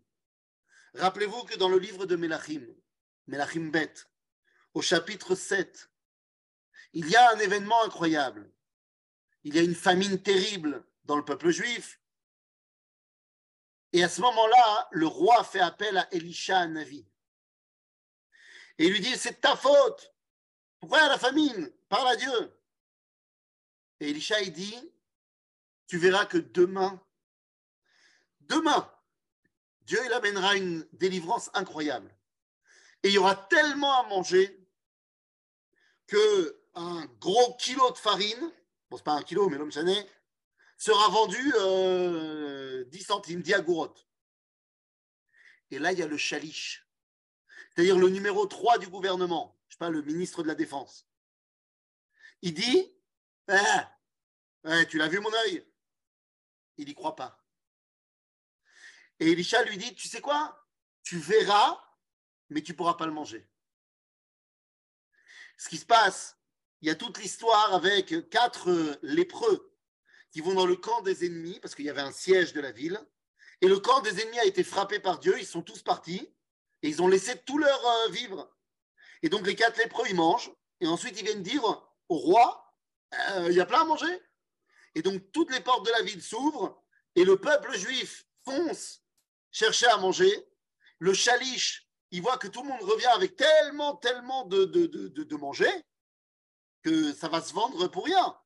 [0.94, 2.66] Rappelez-vous que dans le livre de Melachim,
[3.26, 3.92] Melachim Bet,
[4.72, 5.90] au chapitre 7,
[6.94, 8.50] il y a un événement incroyable.
[9.44, 12.00] Il y a une famine terrible dans le peuple juif.
[13.92, 17.07] Et à ce moment-là, le roi fait appel à Elisha Navi.
[18.78, 20.14] Et il lui dit, c'est ta faute.
[20.78, 21.72] Pourquoi la famine?
[21.88, 22.58] Parle à Dieu.
[24.00, 24.92] Et Elisha, il dit,
[25.88, 27.02] tu verras que demain,
[28.40, 28.90] demain,
[29.82, 32.14] Dieu il amènera une délivrance incroyable.
[33.02, 34.68] Et il y aura tellement à manger
[36.06, 38.52] que un gros kilo de farine,
[38.90, 40.08] bon, c'est pas un kilo, mais l'homme chané,
[40.76, 44.06] sera vendu euh, 10 centimes, 10 agourottes.
[45.70, 46.87] Et là, il y a le chaliche
[47.78, 51.08] c'est-à-dire le numéro 3 du gouvernement, je sais pas, le ministre de la Défense.
[52.42, 52.92] Il dit
[53.48, 55.64] eh, Tu l'as vu mon œil?
[56.76, 57.40] Il n'y croit pas.
[59.20, 60.68] Et Elisha lui dit Tu sais quoi?
[61.04, 61.80] Tu verras,
[62.48, 63.48] mais tu ne pourras pas le manger.
[65.56, 66.36] Ce qui se passe,
[66.80, 69.72] il y a toute l'histoire avec quatre lépreux
[70.32, 72.72] qui vont dans le camp des ennemis, parce qu'il y avait un siège de la
[72.72, 73.00] ville.
[73.60, 76.34] Et le camp des ennemis a été frappé par Dieu, ils sont tous partis.
[76.82, 78.54] Et ils ont laissé tout leur euh, vivre.
[79.22, 81.64] Et donc les quatre lépreux, ils mangent, et ensuite ils viennent dire
[82.08, 82.74] au roi,
[83.30, 84.22] euh, il y a plein à manger.
[84.94, 86.82] Et donc toutes les portes de la ville s'ouvrent,
[87.14, 89.02] et le peuple juif fonce
[89.50, 90.48] chercher à manger.
[91.00, 95.08] Le chaliche, il voit que tout le monde revient avec tellement, tellement de, de, de,
[95.08, 95.70] de manger
[96.82, 98.38] que ça va se vendre pour rien.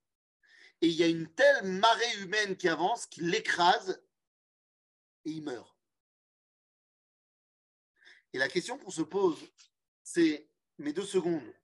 [0.81, 4.03] Et il y a une telle marée humaine qui avance qu'il l'écrase
[5.25, 5.71] et il meurt.
[8.33, 9.38] Et la question qu'on se pose,
[10.03, 11.55] c'est, mes deux secondes,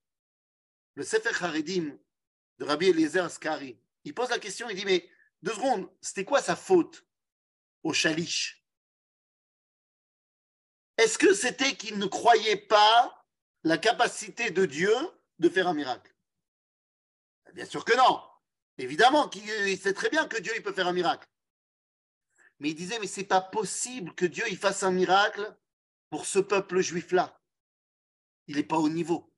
[0.95, 1.97] le Sefer Haredim
[2.57, 5.09] de Rabbi Eliezer Askari, il pose la question, il dit, mais
[5.41, 7.05] deux secondes, c'était quoi sa faute
[7.83, 8.63] au Chalich
[10.97, 13.25] Est-ce que c'était qu'il ne croyait pas
[13.63, 14.93] la capacité de Dieu
[15.39, 16.13] de faire un miracle?
[17.53, 18.21] Bien sûr que non.
[18.77, 21.27] Évidemment qu'il sait très bien que Dieu il peut faire un miracle.
[22.59, 25.55] Mais il disait, mais c'est pas possible que Dieu il fasse un miracle
[26.09, 27.39] pour ce peuple juif-là.
[28.47, 29.33] Il n'est pas au niveau.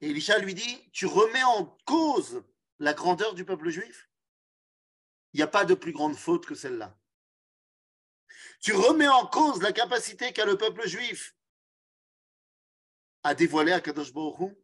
[0.00, 2.44] Et Elisha lui dit, tu remets en cause
[2.78, 4.08] la grandeur du peuple juif?
[5.32, 6.98] Il n'y a pas de plus grande faute que celle-là.
[8.60, 11.36] Tu remets en cause la capacité qu'a le peuple juif
[13.22, 14.56] à dévoiler à Kadosh Baruch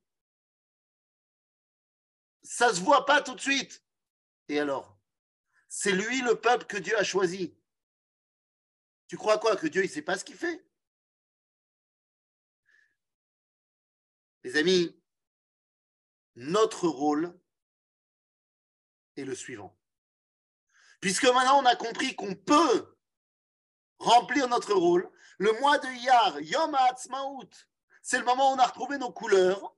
[2.43, 3.85] Ça ne se voit pas tout de suite.
[4.49, 4.99] Et alors?
[5.69, 7.57] C'est lui le peuple que Dieu a choisi.
[9.15, 10.67] Tu crois quoi Que Dieu ne sait pas ce qu'il fait?
[14.43, 15.01] Les amis,
[16.35, 17.41] notre rôle
[19.17, 19.79] est le suivant.
[21.01, 22.97] Puisque maintenant on a compris qu'on peut
[23.99, 27.49] remplir notre rôle, le mois de Iyar, Yom HaAtzmaut,
[28.03, 29.77] c'est le moment où on a retrouvé nos couleurs,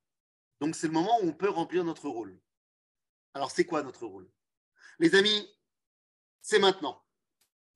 [0.61, 2.40] donc c'est le moment où on peut remplir notre rôle.
[3.35, 4.31] Alors c'est quoi notre rôle?
[4.99, 5.46] Les amis,
[6.40, 7.05] c'est maintenant.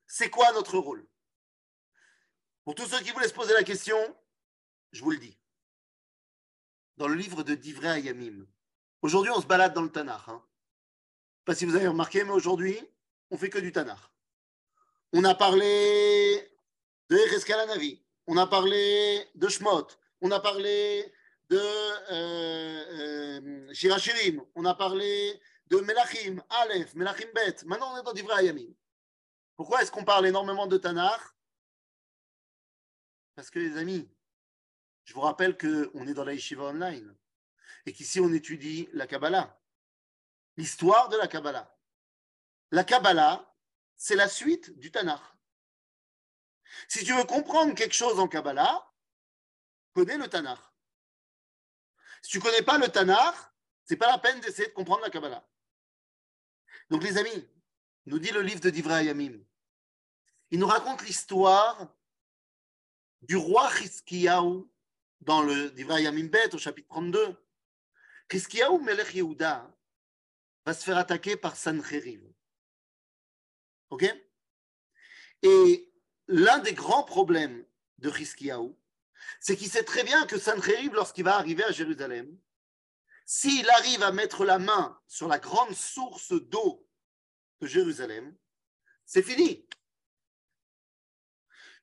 [0.07, 1.07] C'est quoi notre rôle?
[2.71, 3.99] Pour tous ceux qui voulaient se poser la question,
[4.93, 5.37] je vous le dis.
[6.99, 8.47] Dans le livre de Divrei Ayamim,
[9.03, 10.29] Aujourd'hui, on se balade dans le Tanakh.
[10.29, 10.41] Hein.
[11.45, 12.79] Pas si vous avez remarqué, mais aujourd'hui,
[13.33, 13.99] on fait que du Tanakh.
[15.13, 16.49] On a parlé
[17.09, 19.89] de Reskalanavi, on a parlé de Shmot,
[20.21, 21.13] on a parlé
[21.49, 27.65] de euh, euh, Shirachirim, on a parlé de Melachim, Aleph, Melachim Bet.
[27.65, 28.73] Maintenant, on est dans Divrei Ayamim.
[29.57, 31.21] Pourquoi est-ce qu'on parle énormément de Tanakh?
[33.35, 34.09] Parce que, les amis,
[35.05, 37.17] je vous rappelle qu'on est dans la Yeshiva Online
[37.87, 39.61] et qu'ici on étudie la Kabbalah,
[40.57, 41.77] l'histoire de la Kabbalah.
[42.71, 43.55] La Kabbalah,
[43.97, 45.23] c'est la suite du Tanakh.
[46.89, 48.93] Si tu veux comprendre quelque chose en Kabbalah,
[49.93, 50.61] connais le Tanakh.
[52.23, 53.35] Si tu ne connais pas le Tanakh,
[53.85, 55.45] c'est pas la peine d'essayer de comprendre la Kabbalah.
[56.91, 57.49] Donc les amis,
[58.07, 59.45] nous dit le livre de Divrei Yamim,
[60.51, 61.89] il nous raconte l'histoire
[63.23, 64.65] du roi Chizkiyahu
[65.21, 67.37] dans le Divrei Yamim Bet au chapitre 32.
[68.31, 69.71] Chizkiyahu Melech Yehuda
[70.65, 72.23] va se faire attaquer par Sancheriv.
[73.91, 74.05] Ok?
[75.43, 75.93] Et
[76.29, 77.65] l'un des grands problèmes
[77.99, 78.75] de Chizkiyahu,
[79.41, 82.39] c'est qu'il sait très bien que Sancheriv, lorsqu'il va arriver à Jérusalem,
[83.27, 86.87] s'il arrive à mettre la main sur la grande source d'eau
[87.61, 88.37] de Jérusalem,
[89.05, 89.67] c'est fini.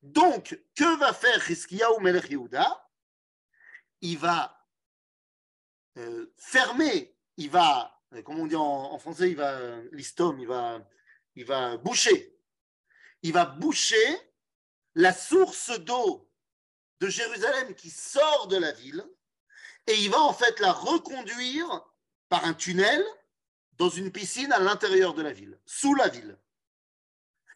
[0.01, 2.89] Donc, que va faire Chizkiyahu Melech Yehuda?
[4.01, 4.57] Il va
[5.97, 9.59] euh, fermé, il va, euh, comme on dit en, français, il va,
[9.91, 10.79] l'istom, il va,
[11.35, 12.35] il va boucher.
[13.23, 14.17] Il va boucher
[14.93, 16.29] la source d'eau
[16.99, 19.03] de Jérusalem qui sort de la ville
[19.87, 21.83] et il va en fait la reconduire
[22.29, 23.03] par un tunnel
[23.73, 26.37] dans une piscine à l'intérieur de la ville, sous la ville.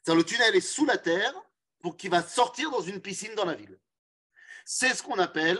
[0.08, 1.34] le tunnel est sous la terre
[1.82, 3.80] pour qu'il va sortir dans une piscine dans la ville.
[4.66, 5.60] C'est ce qu'on appelle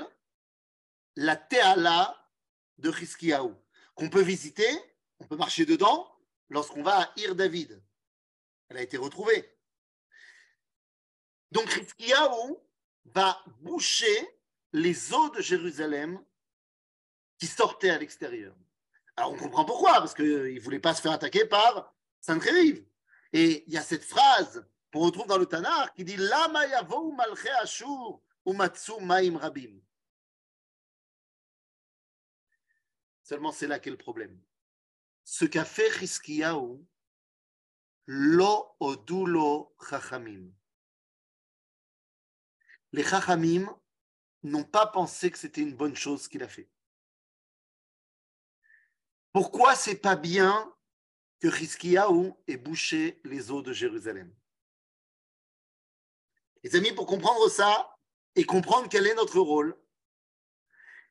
[1.16, 2.18] la Teala
[2.78, 3.54] de Chizkiyahu,
[3.96, 4.70] qu'on peut visiter,
[5.20, 6.12] on peut marcher dedans
[6.50, 7.82] lorsqu'on va à Ir David.
[8.70, 9.58] Elle a été retrouvée.
[11.52, 12.56] Donc Chizkiyahu
[13.06, 14.40] va boucher
[14.74, 16.24] les eaux de Jérusalem
[17.38, 18.56] qui sortaient à l'extérieur.
[19.18, 22.86] Alors on comprend pourquoi, parce qu'il ne voulait pas se faire attaquer par Sancheriv.
[23.34, 26.18] Et il y a cette phrase qu'on retrouve dans le Tanakh qui dit
[29.38, 29.80] rabim.
[33.24, 34.42] Seulement, c'est là qu'est le problème.
[35.24, 36.86] Ce qu'a fait Chizkiyahu,
[38.08, 40.52] lo odulo chachamim.
[42.92, 43.74] Les chachamim
[44.44, 46.70] n'ont pas pensé que c'était une bonne chose qu'il a fait.
[49.32, 50.76] Pourquoi c'est pas bien
[51.40, 54.36] que Chizkiyahu ait bouché les eaux de Jérusalem?
[56.64, 57.96] Les amis, pour comprendre ça
[58.36, 59.76] et comprendre quel est notre rôle,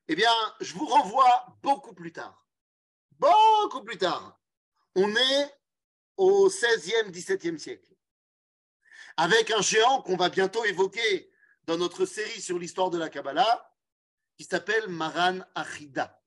[0.09, 2.47] Eh bien, je vous renvoie beaucoup plus tard.
[3.13, 4.41] Beaucoup plus tard.
[4.95, 5.61] On est
[6.17, 7.95] au 16e, 17e siècle.
[9.17, 11.31] Avec un géant qu'on va bientôt évoquer
[11.65, 13.73] dans notre série sur l'histoire de la Kabbalah,
[14.37, 16.21] qui s'appelle Maran Achida.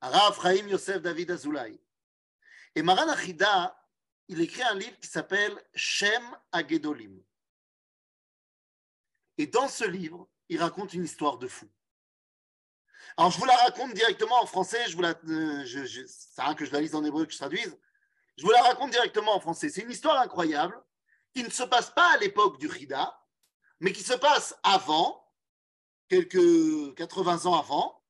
[0.00, 1.80] Arav Chaim Yosef David Azoulay.
[2.74, 3.82] Et Maran Achida,
[4.28, 6.22] il écrit un livre qui s'appelle Shem
[6.52, 7.20] Agedolim.
[9.38, 11.68] Et dans ce livre, il raconte une histoire de fou.
[13.16, 14.84] Alors, je vous la raconte directement en français.
[14.88, 17.38] Je vous la, euh, je, c'est rien que je la lise en hébreu, que je
[17.38, 17.78] traduise.
[18.36, 19.68] Je vous la raconte directement en français.
[19.68, 20.80] C'est une histoire incroyable
[21.34, 23.20] qui ne se passe pas à l'époque du Rida,
[23.80, 25.24] mais qui se passe avant,
[26.08, 28.04] quelques 80 ans avant,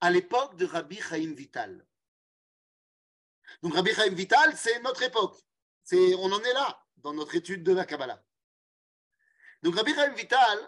[0.00, 1.86] à l'époque de Rabbi Chaim Vital.
[3.62, 5.38] Donc, Rabbi Chaim Vital, c'est notre époque.
[5.92, 8.22] On en est là dans notre étude de la Kabbalah.
[9.62, 10.58] Donc Rabbi Chaim Vital,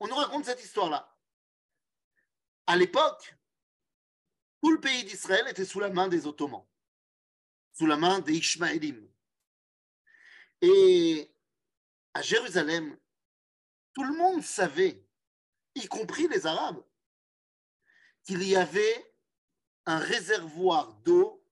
[0.00, 1.10] on nous raconte cette histoire-là.
[2.66, 3.34] À l'époque,
[4.62, 6.66] tout le pays d'Israël était sous la main des Ottomans,
[7.72, 9.08] sous la main des Ishmaélim.
[10.60, 11.30] Et
[12.12, 12.96] à Jérusalem,
[13.94, 15.06] tout le monde savait,
[15.74, 16.82] y compris les Arabes,
[18.24, 19.14] qu'il y avait
[19.86, 21.44] un réservoir d'eau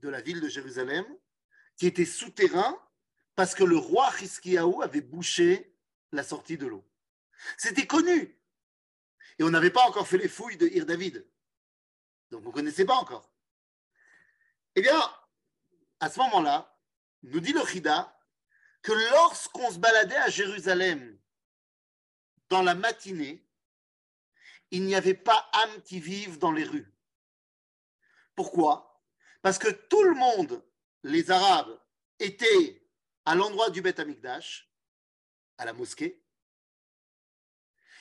[0.00, 1.06] de la ville de Jérusalem
[1.76, 2.76] qui était souterrain
[3.34, 5.69] parce que le roi Hiskiaou avait bouché
[6.12, 6.84] la sortie de l'eau.
[7.56, 8.38] C'était connu.
[9.38, 11.26] Et on n'avait pas encore fait les fouilles de Ir David.
[12.30, 13.30] Donc vous ne connaissez pas encore.
[14.74, 15.00] Eh bien,
[15.98, 16.78] à ce moment-là,
[17.22, 18.16] nous dit le Chida
[18.82, 21.18] que lorsqu'on se baladait à Jérusalem
[22.48, 23.46] dans la matinée,
[24.70, 26.92] il n'y avait pas âme qui vive dans les rues.
[28.34, 29.02] Pourquoi?
[29.42, 30.64] Parce que tout le monde
[31.02, 31.78] les Arabes
[32.18, 32.86] étaient
[33.24, 34.69] à l'endroit du Beth Amikdash,
[35.60, 36.20] à la mosquée,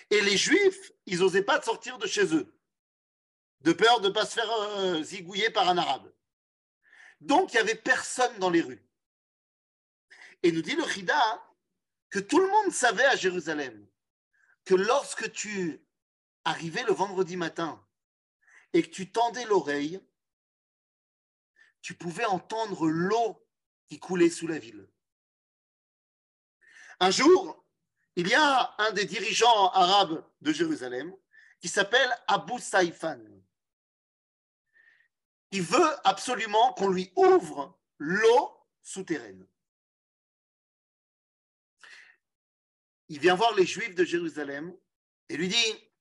[0.10, 2.52] et les Juifs, ils n'osaient pas sortir de chez eux,
[3.62, 6.12] de peur de ne pas se faire euh, zigouiller par un Arabe.
[7.22, 8.84] Donc, il n'y avait personne dans les rues.
[10.42, 11.46] Et nous dit le Chida
[12.10, 13.88] que tout le monde savait à Jérusalem
[14.66, 15.86] que lorsque tu
[16.46, 17.86] arrivais le vendredi matin
[18.74, 20.02] et que tu tendais l'oreille,
[21.82, 23.46] tu pouvais entendre l'eau
[23.88, 24.88] qui coulait sous la ville.
[27.00, 27.66] Un jour,
[28.16, 31.16] il y a un des dirigeants arabes de Jérusalem
[31.62, 33.20] qui s'appelle Abu Saïfan.
[35.52, 38.52] Il veut absolument qu'on lui ouvre l'eau
[38.84, 39.48] souterraine.
[43.08, 44.76] Il vient voir les Juifs de Jérusalem
[45.30, 45.92] et lui dit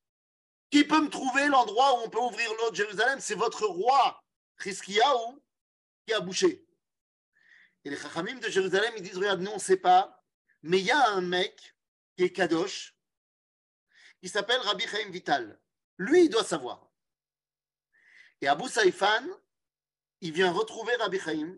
[0.70, 3.20] Qui peut me trouver l'endroit où on peut ouvrir l'eau de Jérusalem?
[3.20, 4.22] C'est votre roi,
[4.62, 5.40] Chizkiyahu,
[6.12, 6.66] a bouché.
[7.84, 10.17] Et les Chachamim de Jérusalem, ils disent, regarde, nous, on ne sait pas,
[10.62, 11.76] mais il y a un mec
[12.16, 12.96] qui est Kadosh,
[14.20, 15.61] qui s'appelle Rabbi Chaim Vital.
[15.98, 16.90] Lui, il doit savoir.
[18.40, 19.24] Et Abu Saïfan,
[20.20, 21.56] il vient retrouver Rabbi Chaim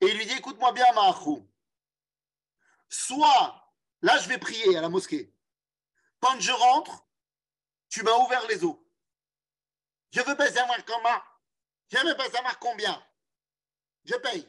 [0.00, 1.50] et il lui dit, écoute-moi bien, Mahachou.
[2.88, 3.72] Soit,
[4.02, 5.34] là, je vais prier à la mosquée.
[6.20, 7.06] Quand je rentre,
[7.88, 8.80] tu m'as ouvert les eaux.
[10.10, 11.22] Je veux pas savoir comment.
[11.90, 13.04] Je veux pas savoir combien
[14.04, 14.46] je paye.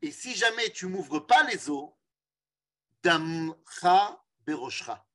[0.00, 1.96] Et si jamais tu m'ouvres pas les eaux,
[3.02, 5.06] damcha beroshra.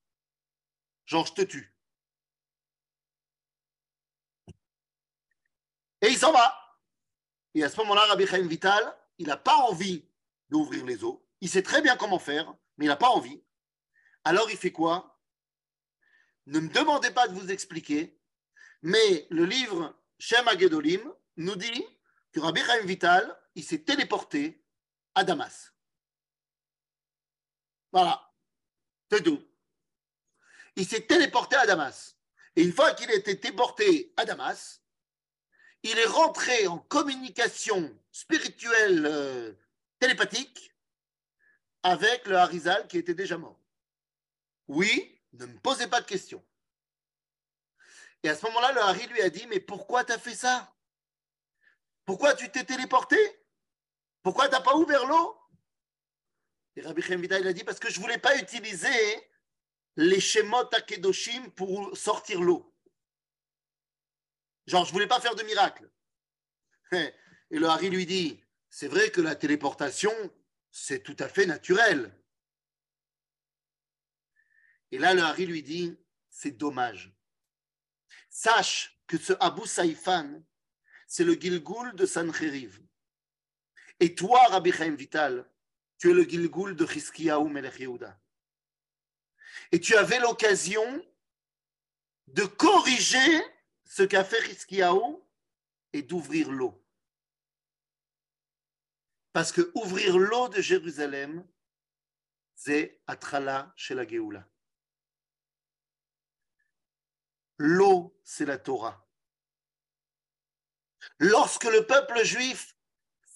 [1.05, 1.73] Genre, je te tue.
[6.01, 6.55] Et il s'en va.
[7.53, 8.83] Et à ce moment-là, Rabbi Chaim Vital,
[9.17, 10.07] il n'a pas envie
[10.49, 11.25] d'ouvrir les eaux.
[11.41, 13.43] Il sait très bien comment faire, mais il n'a pas envie.
[14.23, 15.19] Alors il fait quoi?
[16.45, 18.19] Ne me demandez pas de vous expliquer,
[18.81, 21.01] mais le livre Shem Agedolim
[21.37, 21.85] nous dit
[22.31, 24.63] que Rabbi Chaim Vital, il s'est téléporté
[25.15, 25.73] à Damas.
[27.91, 28.31] Voilà,
[29.11, 29.43] c'est tout.
[30.75, 32.15] Il s'est téléporté à Damas.
[32.55, 34.81] Et une fois qu'il a été téléporté à Damas,
[35.83, 39.53] il est rentré en communication spirituelle euh,
[39.99, 40.75] télépathique
[41.83, 43.59] avec le Harizal qui était déjà mort.
[44.67, 46.43] Oui, ne me posez pas de questions.
[48.23, 50.73] Et à ce moment-là, le Hari lui a dit, mais pourquoi tu as fait ça?
[52.05, 53.17] Pourquoi tu t'es téléporté?
[54.23, 55.39] Pourquoi tu n'as pas ouvert l'eau?
[56.77, 58.87] Et Rabbi Chemvita, il a dit parce que je ne voulais pas utiliser
[59.95, 62.71] les Shemot Akedoshim pour sortir l'eau.
[64.67, 65.89] Genre, je ne voulais pas faire de miracle.
[66.91, 70.13] Et le Hari lui dit c'est vrai que la téléportation,
[70.69, 72.15] c'est tout à fait naturel.
[74.91, 75.97] Et là, le Hari lui dit
[76.29, 77.11] c'est dommage.
[78.29, 80.43] Sache que ce Abu Saïfan,
[81.07, 82.79] c'est le Gilgoul de Sancheriv.
[83.99, 85.49] Et toi, Rabbi Chaim Vital,
[85.97, 88.19] tu es le Gilgoul de Chizkiyahu Melech Yehuda.
[89.71, 91.05] Et tu avais l'occasion
[92.27, 93.43] de corriger
[93.85, 95.25] ce qu'a fait Hiskiaou
[95.93, 96.83] et d'ouvrir l'eau.
[99.33, 101.47] Parce que ouvrir l'eau de Jérusalem,
[102.55, 104.05] c'est Atrala chez la.
[107.57, 109.07] L'eau, c'est la Torah.
[111.19, 112.75] Lorsque le peuple juif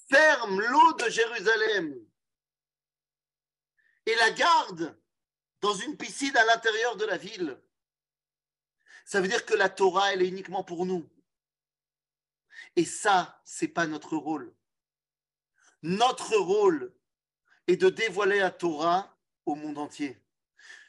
[0.10, 2.11] ferme l'eau de Jérusalem
[4.12, 4.98] et la garde
[5.62, 7.58] dans une piscine à l'intérieur de la ville,
[9.06, 11.10] ça veut dire que la Torah, elle est uniquement pour nous.
[12.76, 14.54] Et ça, c'est pas notre rôle.
[15.82, 16.94] Notre rôle
[17.68, 20.22] est de dévoiler la Torah au monde entier,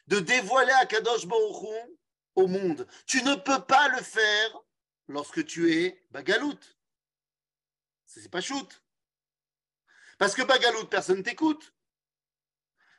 [0.06, 1.90] de dévoiler à Kadosh Baruch
[2.34, 2.86] au monde.
[3.06, 4.60] Tu ne peux pas le faire
[5.08, 6.58] lorsque tu es bagalout.
[8.04, 8.82] C'est pas shoot.
[10.18, 11.72] Parce que bagalout, personne t'écoute.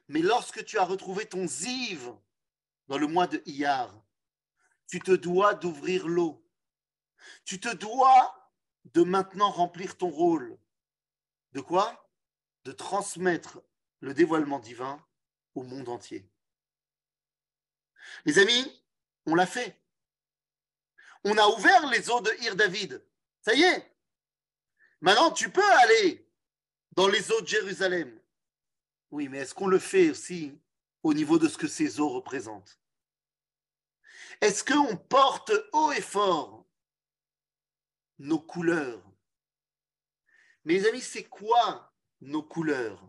[0.07, 2.13] Mais lorsque tu as retrouvé ton ziv
[2.87, 4.03] dans le mois de Iyar,
[4.87, 6.45] tu te dois d'ouvrir l'eau.
[7.45, 8.51] Tu te dois
[8.85, 10.57] de maintenant remplir ton rôle.
[11.53, 12.09] De quoi?
[12.65, 13.61] De transmettre
[14.01, 15.03] le dévoilement divin
[15.55, 16.29] au monde entier.
[18.25, 18.83] Les amis,
[19.25, 19.79] on l'a fait.
[21.23, 23.03] On a ouvert les eaux de Ir David.
[23.41, 23.95] Ça y est.
[24.99, 26.29] Maintenant, tu peux aller
[26.91, 28.19] dans les eaux de Jérusalem.
[29.13, 30.59] Oui, mais est-ce qu'on le fait aussi
[31.03, 32.79] au niveau de ce que ces eaux représentent?
[34.41, 36.65] Est-ce qu'on porte haut et fort
[38.17, 39.03] nos couleurs?
[40.65, 43.07] Mes amis, c'est quoi nos couleurs?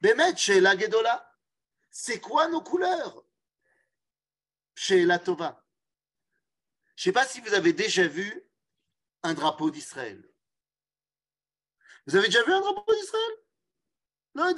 [0.00, 1.38] Bémet chez la Gedola,
[1.90, 3.26] c'est quoi nos couleurs?
[4.74, 5.66] Chez la Tova.
[6.96, 8.42] Je ne sais pas si vous avez déjà vu
[9.22, 10.26] un drapeau d'Israël.
[12.06, 13.32] Vous avez déjà vu un drapeau d'Israël?
[14.34, 14.54] Non,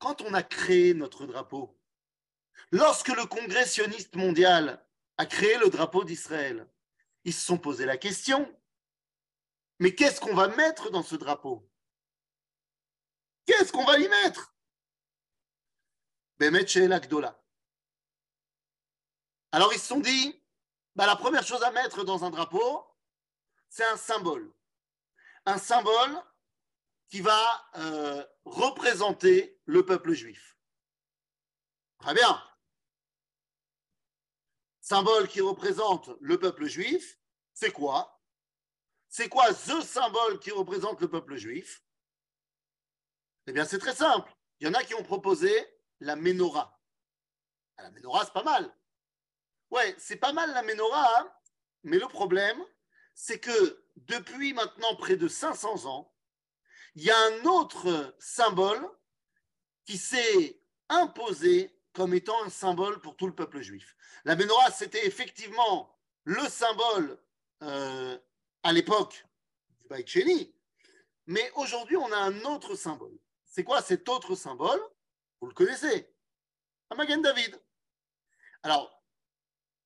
[0.00, 1.78] Quand on a créé notre drapeau,
[2.72, 4.84] lorsque le Congrès sioniste mondial
[5.18, 6.66] a créé le drapeau d'Israël,
[7.24, 8.50] ils se sont posé la question,
[9.78, 11.70] mais qu'est-ce qu'on va mettre dans ce drapeau?
[13.44, 14.54] Qu'est-ce qu'on va y mettre?
[19.52, 20.42] Alors ils se sont dit,
[20.96, 22.86] bah, la première chose à mettre dans un drapeau,
[23.68, 24.50] c'est un symbole.
[25.44, 26.22] Un symbole
[27.10, 30.56] qui va euh, représenter le peuple juif.
[31.98, 32.42] Très bien.
[34.80, 37.18] Symbole qui représente le peuple juif,
[37.52, 38.22] c'est quoi?
[39.08, 41.84] C'est quoi ce symbole qui représente le peuple juif?
[43.48, 44.32] Eh bien, c'est très simple.
[44.60, 45.52] Il y en a qui ont proposé
[45.98, 46.80] la menorah.
[47.76, 48.72] Ah, la menorah, c'est pas mal.
[49.70, 51.32] Ouais, c'est pas mal la menorah, hein.
[51.82, 52.62] mais le problème,
[53.14, 56.09] c'est que depuis maintenant près de 500 ans,
[56.94, 58.88] il y a un autre symbole
[59.84, 63.96] qui s'est imposé comme étant un symbole pour tout le peuple juif.
[64.24, 67.18] La menorah, c'était effectivement le symbole
[67.62, 68.18] euh,
[68.62, 69.26] à l'époque
[69.80, 70.08] du Baït
[71.26, 73.16] mais aujourd'hui, on a un autre symbole.
[73.44, 74.80] C'est quoi cet autre symbole?
[75.40, 76.12] Vous le connaissez,
[76.90, 77.60] Amagen David.
[78.62, 79.02] Alors,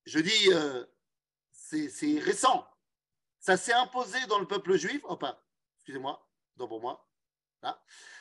[0.05, 0.85] je dis, euh,
[1.51, 2.67] c'est récent.
[3.39, 5.01] Ça s'est imposé dans le peuple juif.
[5.03, 5.45] Oh, pas,
[5.77, 6.24] excusez-moi,
[6.57, 7.07] non pour moi.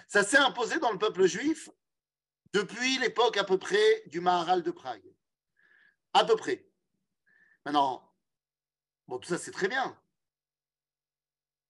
[0.08, 1.68] Ça s'est imposé dans le peuple juif
[2.52, 5.14] depuis l'époque à peu près du Maharal de Prague.
[6.12, 6.66] À peu près.
[7.64, 8.14] Maintenant,
[9.06, 10.00] bon, tout ça c'est très bien.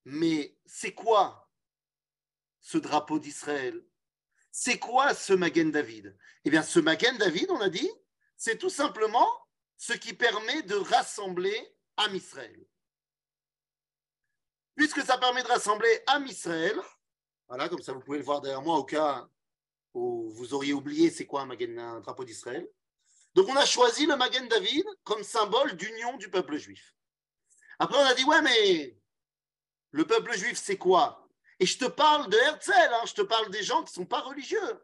[0.04, 1.50] Mais c'est quoi
[2.60, 3.84] ce drapeau d'Israël?
[4.50, 6.16] C'est quoi ce Magen David?
[6.44, 7.90] Eh bien, ce Magen David, on a dit,
[8.36, 9.28] c'est tout simplement
[9.76, 12.64] ce qui permet de rassembler Am Israël.
[14.76, 16.76] Puisque ça permet de rassembler Am Israël,
[17.48, 19.28] voilà, comme ça vous pouvez le voir derrière moi au cas
[19.92, 22.68] où vous auriez oublié c'est quoi un, un drapeau d'Israël.
[23.34, 26.94] Donc on a choisi le Magen David comme symbole d'union du peuple juif.
[27.78, 28.98] Après on a dit ouais mais
[29.90, 31.28] le peuple juif c'est quoi?
[31.60, 34.06] Et je te parle de Herzl, hein, je te parle des gens qui ne sont
[34.06, 34.80] pas religieux.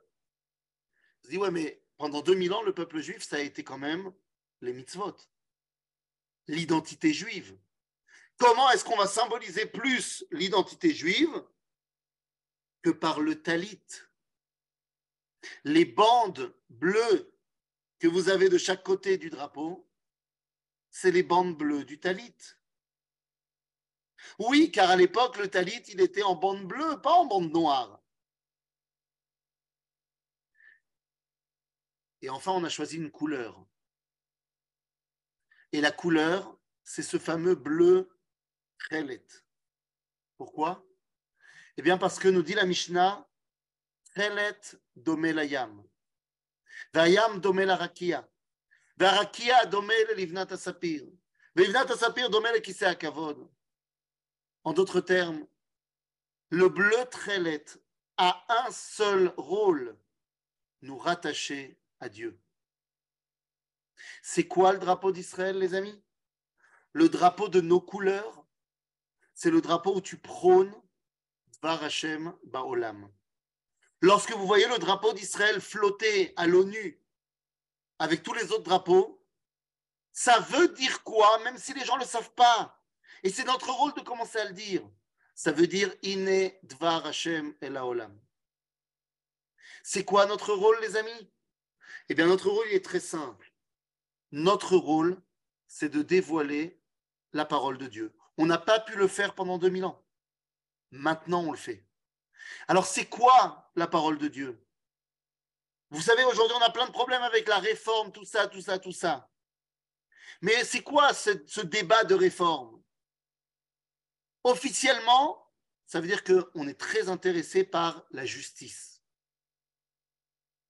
[1.25, 4.13] Je dis ouais mais pendant 2000 ans le peuple juif ça a été quand même
[4.61, 5.17] les mitzvot,
[6.47, 7.59] l'identité juive.
[8.41, 11.45] Comment est-ce qu'on va symboliser plus l'identité juive
[12.81, 13.85] que par le talit?
[15.65, 17.35] Les bandes bleues
[17.99, 19.87] que vous avez de chaque côté du drapeau,
[20.91, 22.35] c'est les bandes bleues du talit.
[24.39, 28.03] Oui, car à l'époque, le talit, il était en bande bleue, pas en bande noire.
[32.23, 33.63] Et enfin, on a choisi une couleur.
[35.73, 38.11] Et la couleur, c'est ce fameux bleu
[38.80, 39.26] Trelet.
[40.38, 40.86] Pourquoi
[41.78, 43.28] Eh bien, parce que nous dit la Mishnah,
[44.14, 44.60] Trelet
[44.96, 45.84] domelayam.
[46.94, 48.28] Vayam domela rakia.
[48.98, 51.10] והרקיע דומה ללבנת הספיר,
[51.56, 53.50] ולבנת הספיר דומה לכיסא הכבוד.
[54.64, 55.46] En d'autres termes,
[56.50, 57.66] le bleu trélet
[58.18, 59.96] a un seul rôle,
[60.82, 62.40] nous rattacher à Dieu.
[64.24, 66.02] C'est quoi le drapeau d'Israël, les amis
[66.94, 68.39] Le drapeau de nos couleurs,
[69.41, 70.75] c'est le drapeau où tu prônes
[71.63, 73.11] Dvar Hashem Baolam.
[74.03, 77.03] Lorsque vous voyez le drapeau d'Israël flotter à l'ONU
[77.99, 79.25] avec tous les autres drapeaux,
[80.13, 82.85] ça veut dire quoi, même si les gens ne le savent pas?
[83.23, 84.87] Et c'est notre rôle de commencer à le dire.
[85.35, 88.21] Ça veut dire Ine Dvar Hashem El Haolam.
[89.83, 91.31] C'est quoi notre rôle, les amis?
[92.11, 93.55] Eh bien, notre rôle est très simple.
[94.33, 95.19] Notre rôle,
[95.67, 96.79] c'est de dévoiler
[97.33, 98.15] la parole de Dieu.
[98.41, 100.03] On n'a pas pu le faire pendant 2000 ans.
[100.93, 101.85] Maintenant, on le fait.
[102.69, 104.67] Alors, c'est quoi la parole de Dieu?
[105.91, 108.79] Vous savez, aujourd'hui, on a plein de problèmes avec la réforme, tout ça, tout ça,
[108.79, 109.31] tout ça.
[110.41, 112.83] Mais c'est quoi ce, débat de réforme?
[114.43, 115.53] Officiellement,
[115.85, 119.03] ça veut dire qu'on est très intéressé par la justice.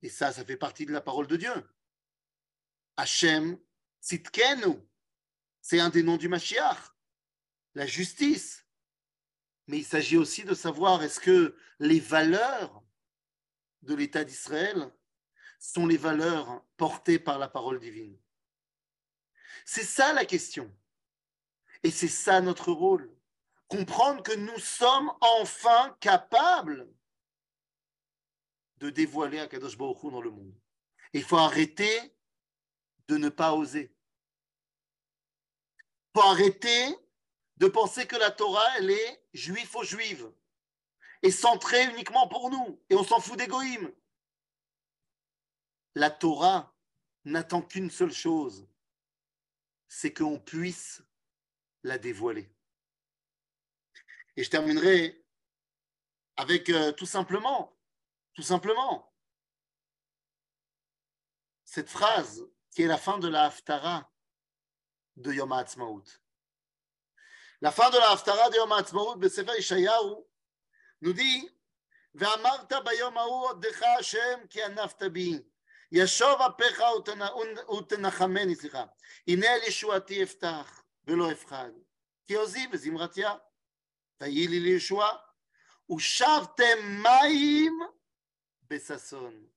[0.03, 1.71] Et ça, ça fait partie de la parole de Dieu.
[2.97, 3.61] Hachem
[4.03, 4.77] Tzidkenu,
[5.61, 6.97] c'est un des noms du Mashiach,
[7.75, 8.67] la justice.
[9.67, 12.83] Mais il s'agit aussi de savoir est-ce que les valeurs
[13.83, 14.93] de l'État d'Israël
[15.59, 18.19] sont les valeurs portées par la parole divine?
[19.65, 20.75] C'est ça la question.
[21.83, 23.15] Et c'est ça notre rôle.
[23.69, 26.93] Comprendre que nous sommes enfin capables
[28.79, 30.55] de dévoiler Akadosh Baruch Hu dans le monde.
[31.13, 32.17] Il faut arrêter
[33.09, 33.95] de ne pas oser.
[35.79, 36.97] Il faut arrêter
[37.61, 40.33] de penser que la Torah, elle est juif aux juive
[41.23, 42.83] et centrée uniquement pour nous.
[42.89, 43.93] Et on s'en fout d'égoïme.
[45.95, 46.75] La Torah
[47.27, 48.67] n'attend qu'une seule chose,
[49.89, 51.03] c'est qu'on puisse
[51.83, 52.51] la dévoiler.
[54.37, 55.23] Et je terminerai
[56.37, 57.77] avec euh, tout simplement,
[58.33, 59.15] tout simplement,
[61.67, 64.11] cette phrase qui est la fin de la Haftara
[65.17, 66.05] de Yom HaAtzmaut.
[67.62, 70.26] La fin de la Haftara de Yom HaAtzmaut, בספר ישעיהו,
[71.02, 71.50] nous dit,
[72.16, 75.40] ואמרת ביום ההוא עודך השם כי ענפת בי,
[75.92, 76.84] ישוב אפיך
[77.78, 78.84] ותנחמני, סליחה,
[79.28, 81.70] הנה אל ישועתי אפתח ולא אפחד,
[82.26, 83.36] כי עוזי וזמרתיה,
[84.22, 85.18] ויהי לי לישועה,
[85.92, 87.80] ושבתם מים
[88.70, 89.48] בששון.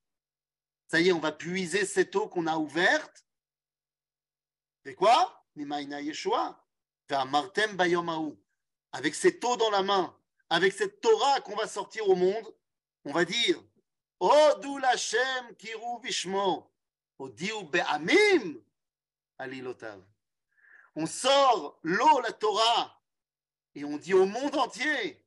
[0.89, 3.27] Ça y est, on va puiser cette eau qu'on a ouverte.
[4.87, 6.59] Et quoi Nimaina Yeshua.
[7.26, 8.38] Martem Bayomaou,
[8.92, 10.16] avec cette eau dans la main,
[10.50, 12.54] avec cette Torah qu'on va sortir au monde,
[13.06, 13.62] on va dire
[14.82, 16.72] Lachem Kiru Vishmo,
[17.20, 18.62] Odiu Be'amim
[19.38, 20.02] Alilotav.
[20.96, 23.02] On sort l'eau, la Torah,
[23.76, 25.26] et on dit au monde entier,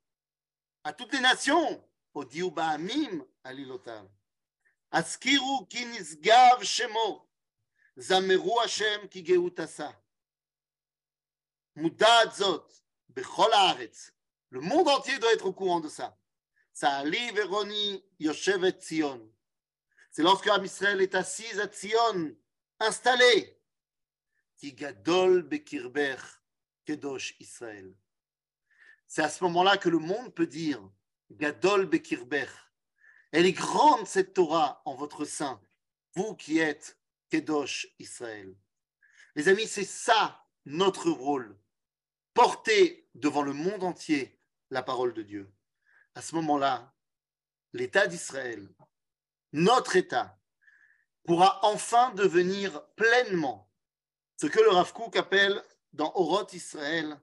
[0.85, 1.85] à toutes les nations,
[2.15, 4.09] Odiu Be'amim Alilotav.
[4.91, 7.29] Askiru Kinisgav Shemo,
[7.99, 9.93] Zameru Hashem Kigeutasa.
[11.77, 11.91] Le
[14.61, 16.19] monde entier doit être au courant de ça.
[16.73, 16.89] C'est
[20.19, 22.35] lorsque Israël est assise à Sion,
[22.81, 23.61] installé,
[24.57, 26.17] qui gadol bekirber
[26.87, 27.95] kedosh Israël.
[29.07, 30.83] C'est à ce moment-là que le monde peut dire
[31.31, 32.47] gadol bekirber.
[33.33, 35.61] Elle est grande cette Torah en votre sein,
[36.15, 36.99] vous qui êtes
[37.29, 38.57] kedosh Israël.
[39.35, 41.59] Les amis, c'est ça notre rôle
[42.37, 45.51] Porter devant le monde entier la parole de Dieu.
[46.15, 46.95] À ce moment-là,
[47.73, 48.69] l'État d'Israël,
[49.55, 50.39] notre État,
[51.25, 53.73] pourra enfin devenir pleinement
[54.39, 55.65] ce que le Rav Kook appelle
[55.95, 57.19] dans Oroth Israël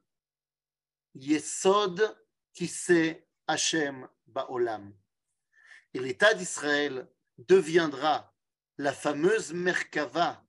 [1.14, 2.18] Yesod
[2.53, 4.91] Kise Hashem Ba'olam
[5.93, 7.07] et l'État d'Israël
[7.38, 8.34] deviendra
[8.80, 10.43] la fameuse Merkava,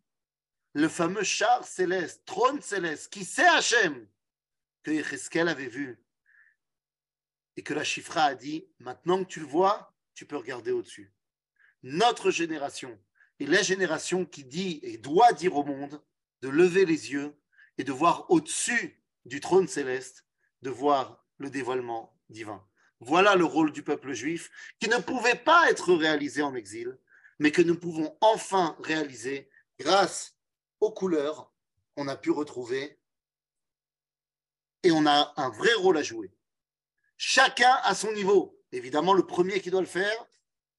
[0.72, 4.08] le fameux char céleste, trône céleste, qui sait Hachem,
[4.84, 5.98] que Yecheskel avait vu.
[7.56, 11.12] Et que la Chifra a dit, maintenant que tu le vois, tu peux regarder au-dessus.
[11.82, 12.98] Notre génération
[13.40, 16.02] est la génération qui dit et doit dire au monde
[16.42, 17.34] de lever les yeux
[17.78, 20.26] et de voir au-dessus du trône céleste,
[20.62, 22.64] de voir le dévoilement divin.
[23.00, 26.98] Voilà le rôle du peuple juif qui ne pouvait pas être réalisé en exil,
[27.38, 30.38] mais que nous pouvons enfin réaliser grâce
[30.80, 31.52] aux couleurs
[31.94, 32.98] qu'on a pu retrouver.
[34.84, 36.30] Et on a un vrai rôle à jouer.
[37.16, 38.62] Chacun à son niveau.
[38.70, 40.26] Évidemment, le premier qui doit le faire,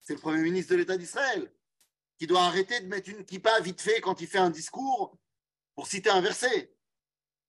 [0.02, 1.52] c'est le Premier ministre de l'État d'Israël.
[2.18, 5.18] qui doit arrêter de mettre une kippa vite fait quand il fait un discours
[5.74, 6.74] pour citer un verset,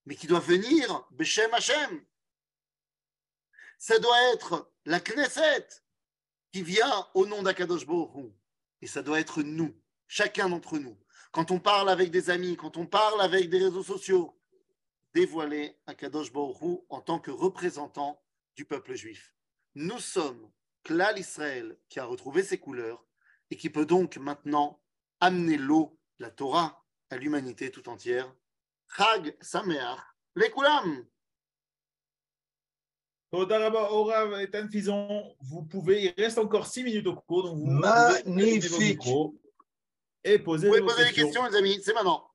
[0.07, 2.05] mais qui doit venir Beshem Hashem.
[3.79, 5.69] Ça doit être la Knesset
[6.53, 8.33] qui vient au nom d'Akadosh Baruch
[8.81, 9.73] Et ça doit être nous,
[10.09, 10.99] chacun d'entre nous.
[11.31, 14.37] Quand on parle avec des amis, quand on parle avec des réseaux sociaux,
[15.17, 18.23] dévoiler Akadosh Baruch en tant que représentant
[18.55, 19.35] du peuple juif.
[19.75, 20.51] Nous sommes
[20.85, 23.03] Klal Israël qui a retrouvé ses couleurs
[23.51, 24.79] et qui peut donc maintenant
[25.21, 28.31] amener l'eau, la Torah, à l'humanité tout entière.
[28.95, 29.99] Chag Sameach,
[30.35, 30.53] les
[34.71, 39.01] Fison, vous pouvez, il reste encore six minutes au cours, donc vous Magnifique.
[40.25, 41.25] et poser, vous pouvez poser questions.
[41.25, 42.31] les questions, les amis, c'est maintenant.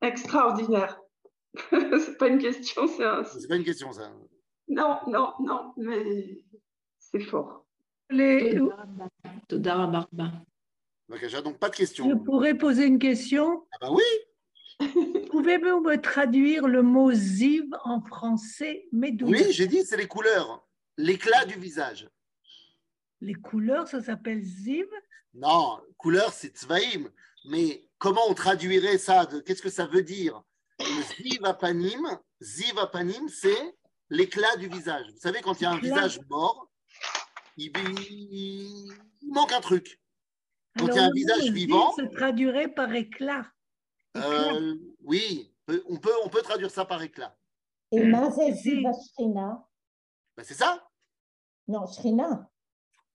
[0.00, 1.01] Extraordinaire.
[1.70, 3.24] c'est pas une question, c'est un.
[3.24, 4.10] C'est pas une question, ça.
[4.68, 6.42] Non, non, non, mais
[6.98, 7.66] c'est fort.
[8.10, 8.54] Les...
[8.54, 8.72] Donc,
[11.58, 12.08] pas de question.
[12.08, 14.02] Je pourrais poser une question Ah, bah oui
[15.30, 21.44] Pouvez-vous me traduire le mot ziv en français Oui, j'ai dit, c'est les couleurs, l'éclat
[21.44, 22.08] du visage.
[23.20, 24.86] Les couleurs, ça s'appelle ziv?
[25.34, 27.08] Non, couleur, c'est tzvaïm.
[27.44, 29.28] Mais comment on traduirait ça?
[29.46, 30.42] Qu'est-ce que ça veut dire?
[30.82, 33.76] Le ziv apanim, ziv apanim, c'est
[34.10, 35.06] l'éclat du visage.
[35.12, 36.68] Vous savez, quand il y a un visage mort,
[37.56, 37.72] il,
[39.22, 40.00] manque un truc.
[40.78, 41.92] Quand il y a un visage vivant.
[41.92, 43.46] se traduirait par éclat.
[44.16, 44.74] Euh,
[45.04, 45.54] oui,
[45.88, 47.36] on peut, on peut traduire ça par éclat.
[47.90, 49.68] Et Mazé Ziva Shrina
[50.36, 50.88] ben, C'est ça
[51.68, 52.50] Non, Shrina.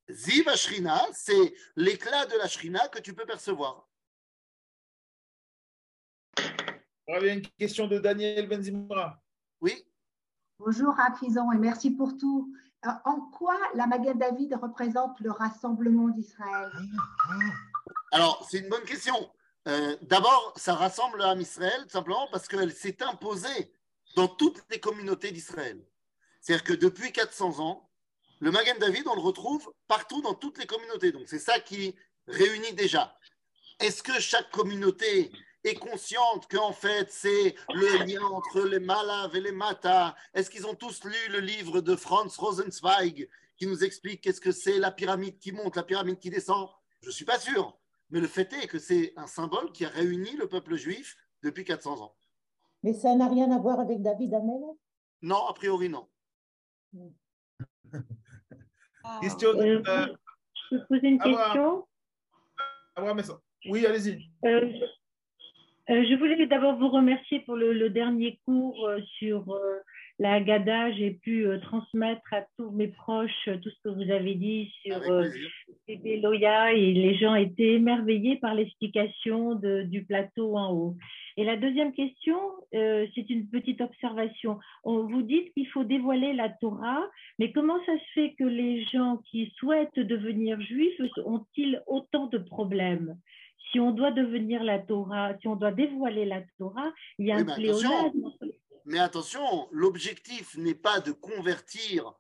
[0.10, 3.87] Ziva Shrina, c'est l'éclat de la Shrina que tu peux percevoir.
[7.10, 9.24] Il y a une question de Daniel Benzimora.
[9.62, 9.86] Oui.
[10.60, 12.54] Bonjour Rafizan et merci pour tout.
[12.86, 16.70] Euh, en quoi la Magen David représente le rassemblement d'Israël?
[18.12, 19.32] Alors, c'est une bonne question.
[19.70, 23.72] Euh, d'abord, ça rassemble l'âme Israël tout simplement parce qu'elle s'est imposée
[24.18, 25.82] dans toutes les communautés d'Israël.
[26.42, 27.90] C'est-à-dire que depuis 400 ans,
[28.42, 31.14] le Magen David, on le retrouve partout dans toutes les communautés.
[31.14, 31.96] Donc, c'est ça qui
[32.28, 33.16] réunit déjà.
[33.80, 35.32] Est-ce que chaque communauté
[35.68, 40.16] est consciente qu'en fait, c'est le lien entre les Malav et les Mata.
[40.34, 44.52] Est-ce qu'ils ont tous lu le livre de Franz Rosenzweig qui nous explique qu'est-ce que
[44.52, 46.70] c'est la pyramide qui monte, la pyramide qui descend?
[47.02, 47.78] Je ne suis pas sûr.
[48.10, 51.66] Mais le fait est que c'est un symbole qui a réuni le peuple juif depuis
[51.66, 52.16] 400 ans.
[52.84, 54.62] Mais ça n'a rien à voir avec David Amel
[55.22, 56.08] Non, a priori non.
[59.22, 59.82] question euh,
[60.72, 61.88] je peux poser une question?
[63.70, 64.30] Oui, allez-y.
[64.46, 64.72] Euh,
[65.90, 69.78] euh, je voulais d'abord vous remercier pour le, dernier cours euh, sur euh,
[70.20, 70.92] la Haggadah.
[70.92, 75.00] J'ai pu transmettre à tous mes proches tout ce que vous avez dit sur
[75.88, 80.96] bébé Loya et les gens étaient émerveillés par l'explication du plateau en haut.
[81.38, 82.38] Et la deuxième question,
[82.72, 84.58] c'est une petite observation.
[84.84, 87.06] On vous dit qu'il faut dévoiler la Torah,
[87.38, 92.40] mais comment ça se fait que les gens qui souhaitent devenir juifs ont-ils autant de
[92.40, 93.16] problèmes?
[93.72, 97.38] Si on doit devenir la Torah, si on doit dévoiler la Torah, il y a
[97.38, 98.32] un pléonasme.
[98.86, 102.14] Mais attention, l'objectif n'est pas de convertir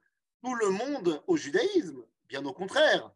[0.43, 3.11] tout le monde au judaïsme, bien au contraire.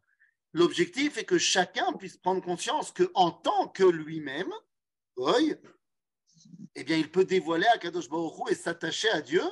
[0.52, 4.52] L'objectif est que chacun puisse prendre conscience qu'en tant que lui-même,
[6.74, 9.42] eh bien, il peut dévoiler à Kadosh Baruch et s'attacher à Dieu,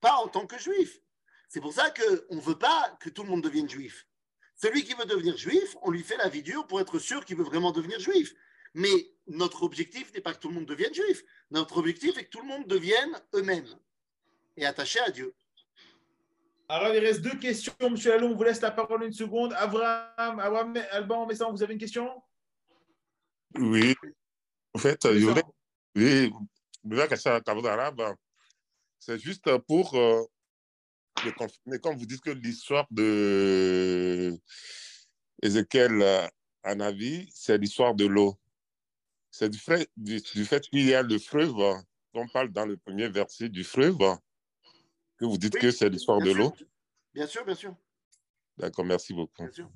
[0.00, 1.00] pas en tant que juif.
[1.48, 4.06] C'est pour ça qu'on ne veut pas que tout le monde devienne juif.
[4.56, 7.36] Celui qui veut devenir juif, on lui fait la vie dure pour être sûr qu'il
[7.36, 8.34] veut vraiment devenir juif.
[8.74, 11.22] Mais notre objectif n'est pas que tout le monde devienne juif.
[11.50, 13.68] Notre objectif est que tout le monde devienne eux-mêmes
[14.56, 15.34] et attachés à Dieu.
[16.68, 18.32] Alors, il reste deux questions, Monsieur Allon.
[18.32, 19.52] On vous laisse la parole une seconde.
[19.52, 22.10] Abraham, Abraham Alban, Messan, vous avez une question?
[23.54, 23.94] Oui.
[24.74, 25.42] En fait, je voulais.
[25.94, 26.32] Oui,
[28.98, 29.96] c'est juste pour
[31.24, 34.38] euh, mais quand vous dites que l'histoire de
[35.42, 36.30] Ézéchiel
[36.62, 38.38] Anavi, euh, c'est l'histoire de l'eau.
[39.30, 41.56] C'est du, fait, du, fait qu'il y a le fleuve,
[42.14, 43.98] on parle dans le premier verset du fleuve,
[45.18, 46.54] que vous dites que c'est l'histoire de l'eau.
[47.12, 47.74] Bien sûr, bien sûr.
[48.56, 49.42] D'accord, merci beaucoup.
[49.42, 49.70] Bien sûr.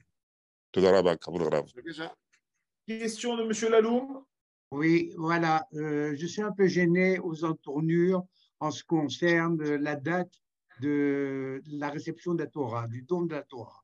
[2.86, 3.70] Question de M.
[3.70, 4.24] Laloum.
[4.70, 5.66] Oui, voilà.
[5.74, 8.24] Euh, je suis un peu gêné aux entournures
[8.60, 10.32] en ce qui concerne la date
[10.80, 13.82] de la réception de la Torah, du don de la Torah.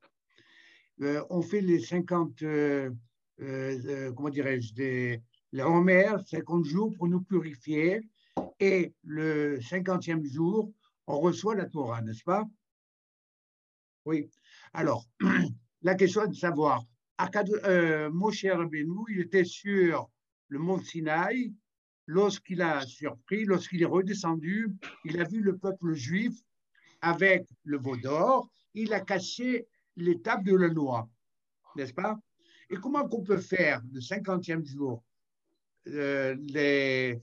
[1.01, 2.89] Euh, on fait les 50, euh,
[3.41, 5.19] euh, comment dirais-je,
[5.51, 8.01] la Homer, 50 jours pour nous purifier,
[8.59, 10.71] et le 50e jour,
[11.05, 12.45] on reçoit la Torah, n'est-ce pas?
[14.05, 14.29] Oui.
[14.73, 15.05] Alors,
[15.81, 16.83] la question est de savoir,
[18.11, 20.09] Moshe Rabbeinu, il était sur
[20.49, 21.53] le mont Sinaï.
[22.09, 24.69] Lorsqu'il a surpris, lorsqu'il est redescendu,
[25.03, 26.33] il a vu le peuple juif
[27.01, 28.49] avec le veau d'or.
[28.73, 31.09] Il a cassé l'étape de la loi,
[31.75, 32.19] n'est-ce pas?
[32.69, 35.03] Et comment qu'on peut faire le 50e jour
[35.87, 37.21] euh, les,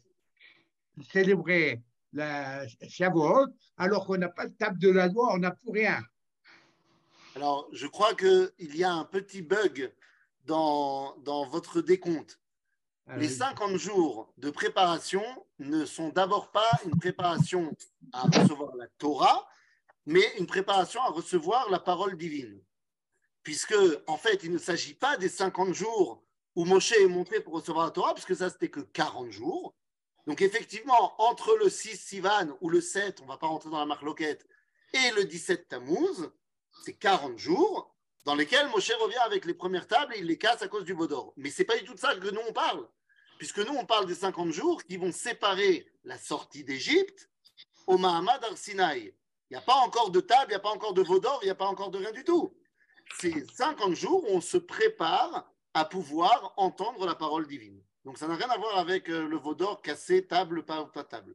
[1.12, 5.70] célébrer la Shavuot alors qu'on n'a pas de table de la loi, on n'a plus
[5.70, 6.03] rien?
[7.37, 9.93] Alors, je crois qu'il y a un petit bug
[10.47, 12.39] dans, dans votre décompte.
[13.18, 15.22] Les 50 jours de préparation
[15.59, 17.77] ne sont d'abord pas une préparation
[18.12, 19.47] à recevoir la Torah,
[20.07, 22.62] mais une préparation à recevoir la parole divine.
[23.42, 23.76] Puisque,
[24.07, 26.22] en fait, il ne s'agit pas des 50 jours
[26.55, 29.74] où Moshe est monté pour recevoir la Torah, puisque ça, c'était que 40 jours.
[30.26, 33.78] Donc, effectivement, entre le 6 Sivan ou le 7, on ne va pas rentrer dans
[33.78, 34.46] la marloquette,
[34.94, 36.30] et le 17 Tammuz,
[36.84, 37.94] c'est 40 jours
[38.24, 40.92] dans lesquels Moshe revient avec les premières tables et il les casse à cause du
[40.92, 41.34] Vaudor.
[41.36, 42.88] Mais ce n'est pas du tout de ça que nous on parle,
[43.38, 47.28] puisque nous on parle des 50 jours qui vont séparer la sortie d'Égypte
[47.86, 49.14] au Mahamad Arsinaï.
[49.51, 51.38] Il n'y a pas encore de table, il n'y a pas encore de veau d'or,
[51.42, 52.57] il n'y a pas encore de rien du tout.
[53.18, 57.80] C'est 50 jours où on se prépare à pouvoir entendre la parole divine.
[58.05, 61.05] Donc ça n'a rien à voir avec euh, le veau d'or cassé, table, pas, pas
[61.05, 61.34] table.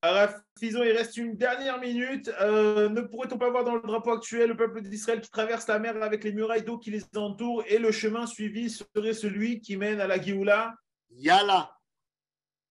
[0.00, 2.30] Araf ah, Fison, il reste une dernière minute.
[2.40, 5.80] Euh, ne pourrait-on pas voir dans le drapeau actuel le peuple d'Israël qui traverse la
[5.80, 9.76] mer avec les murailles d'eau qui les entourent et le chemin suivi serait celui qui
[9.76, 10.74] mène à la Géoula?
[11.10, 11.74] Yala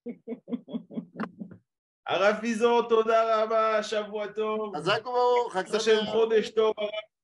[2.09, 4.73] Araf Fison, Toda Rabba, Shavuot Tov.
[4.75, 6.13] Hazak Baruch, Chag Hashem Sameach.
[6.13, 7.16] Chodesh Tov, Araf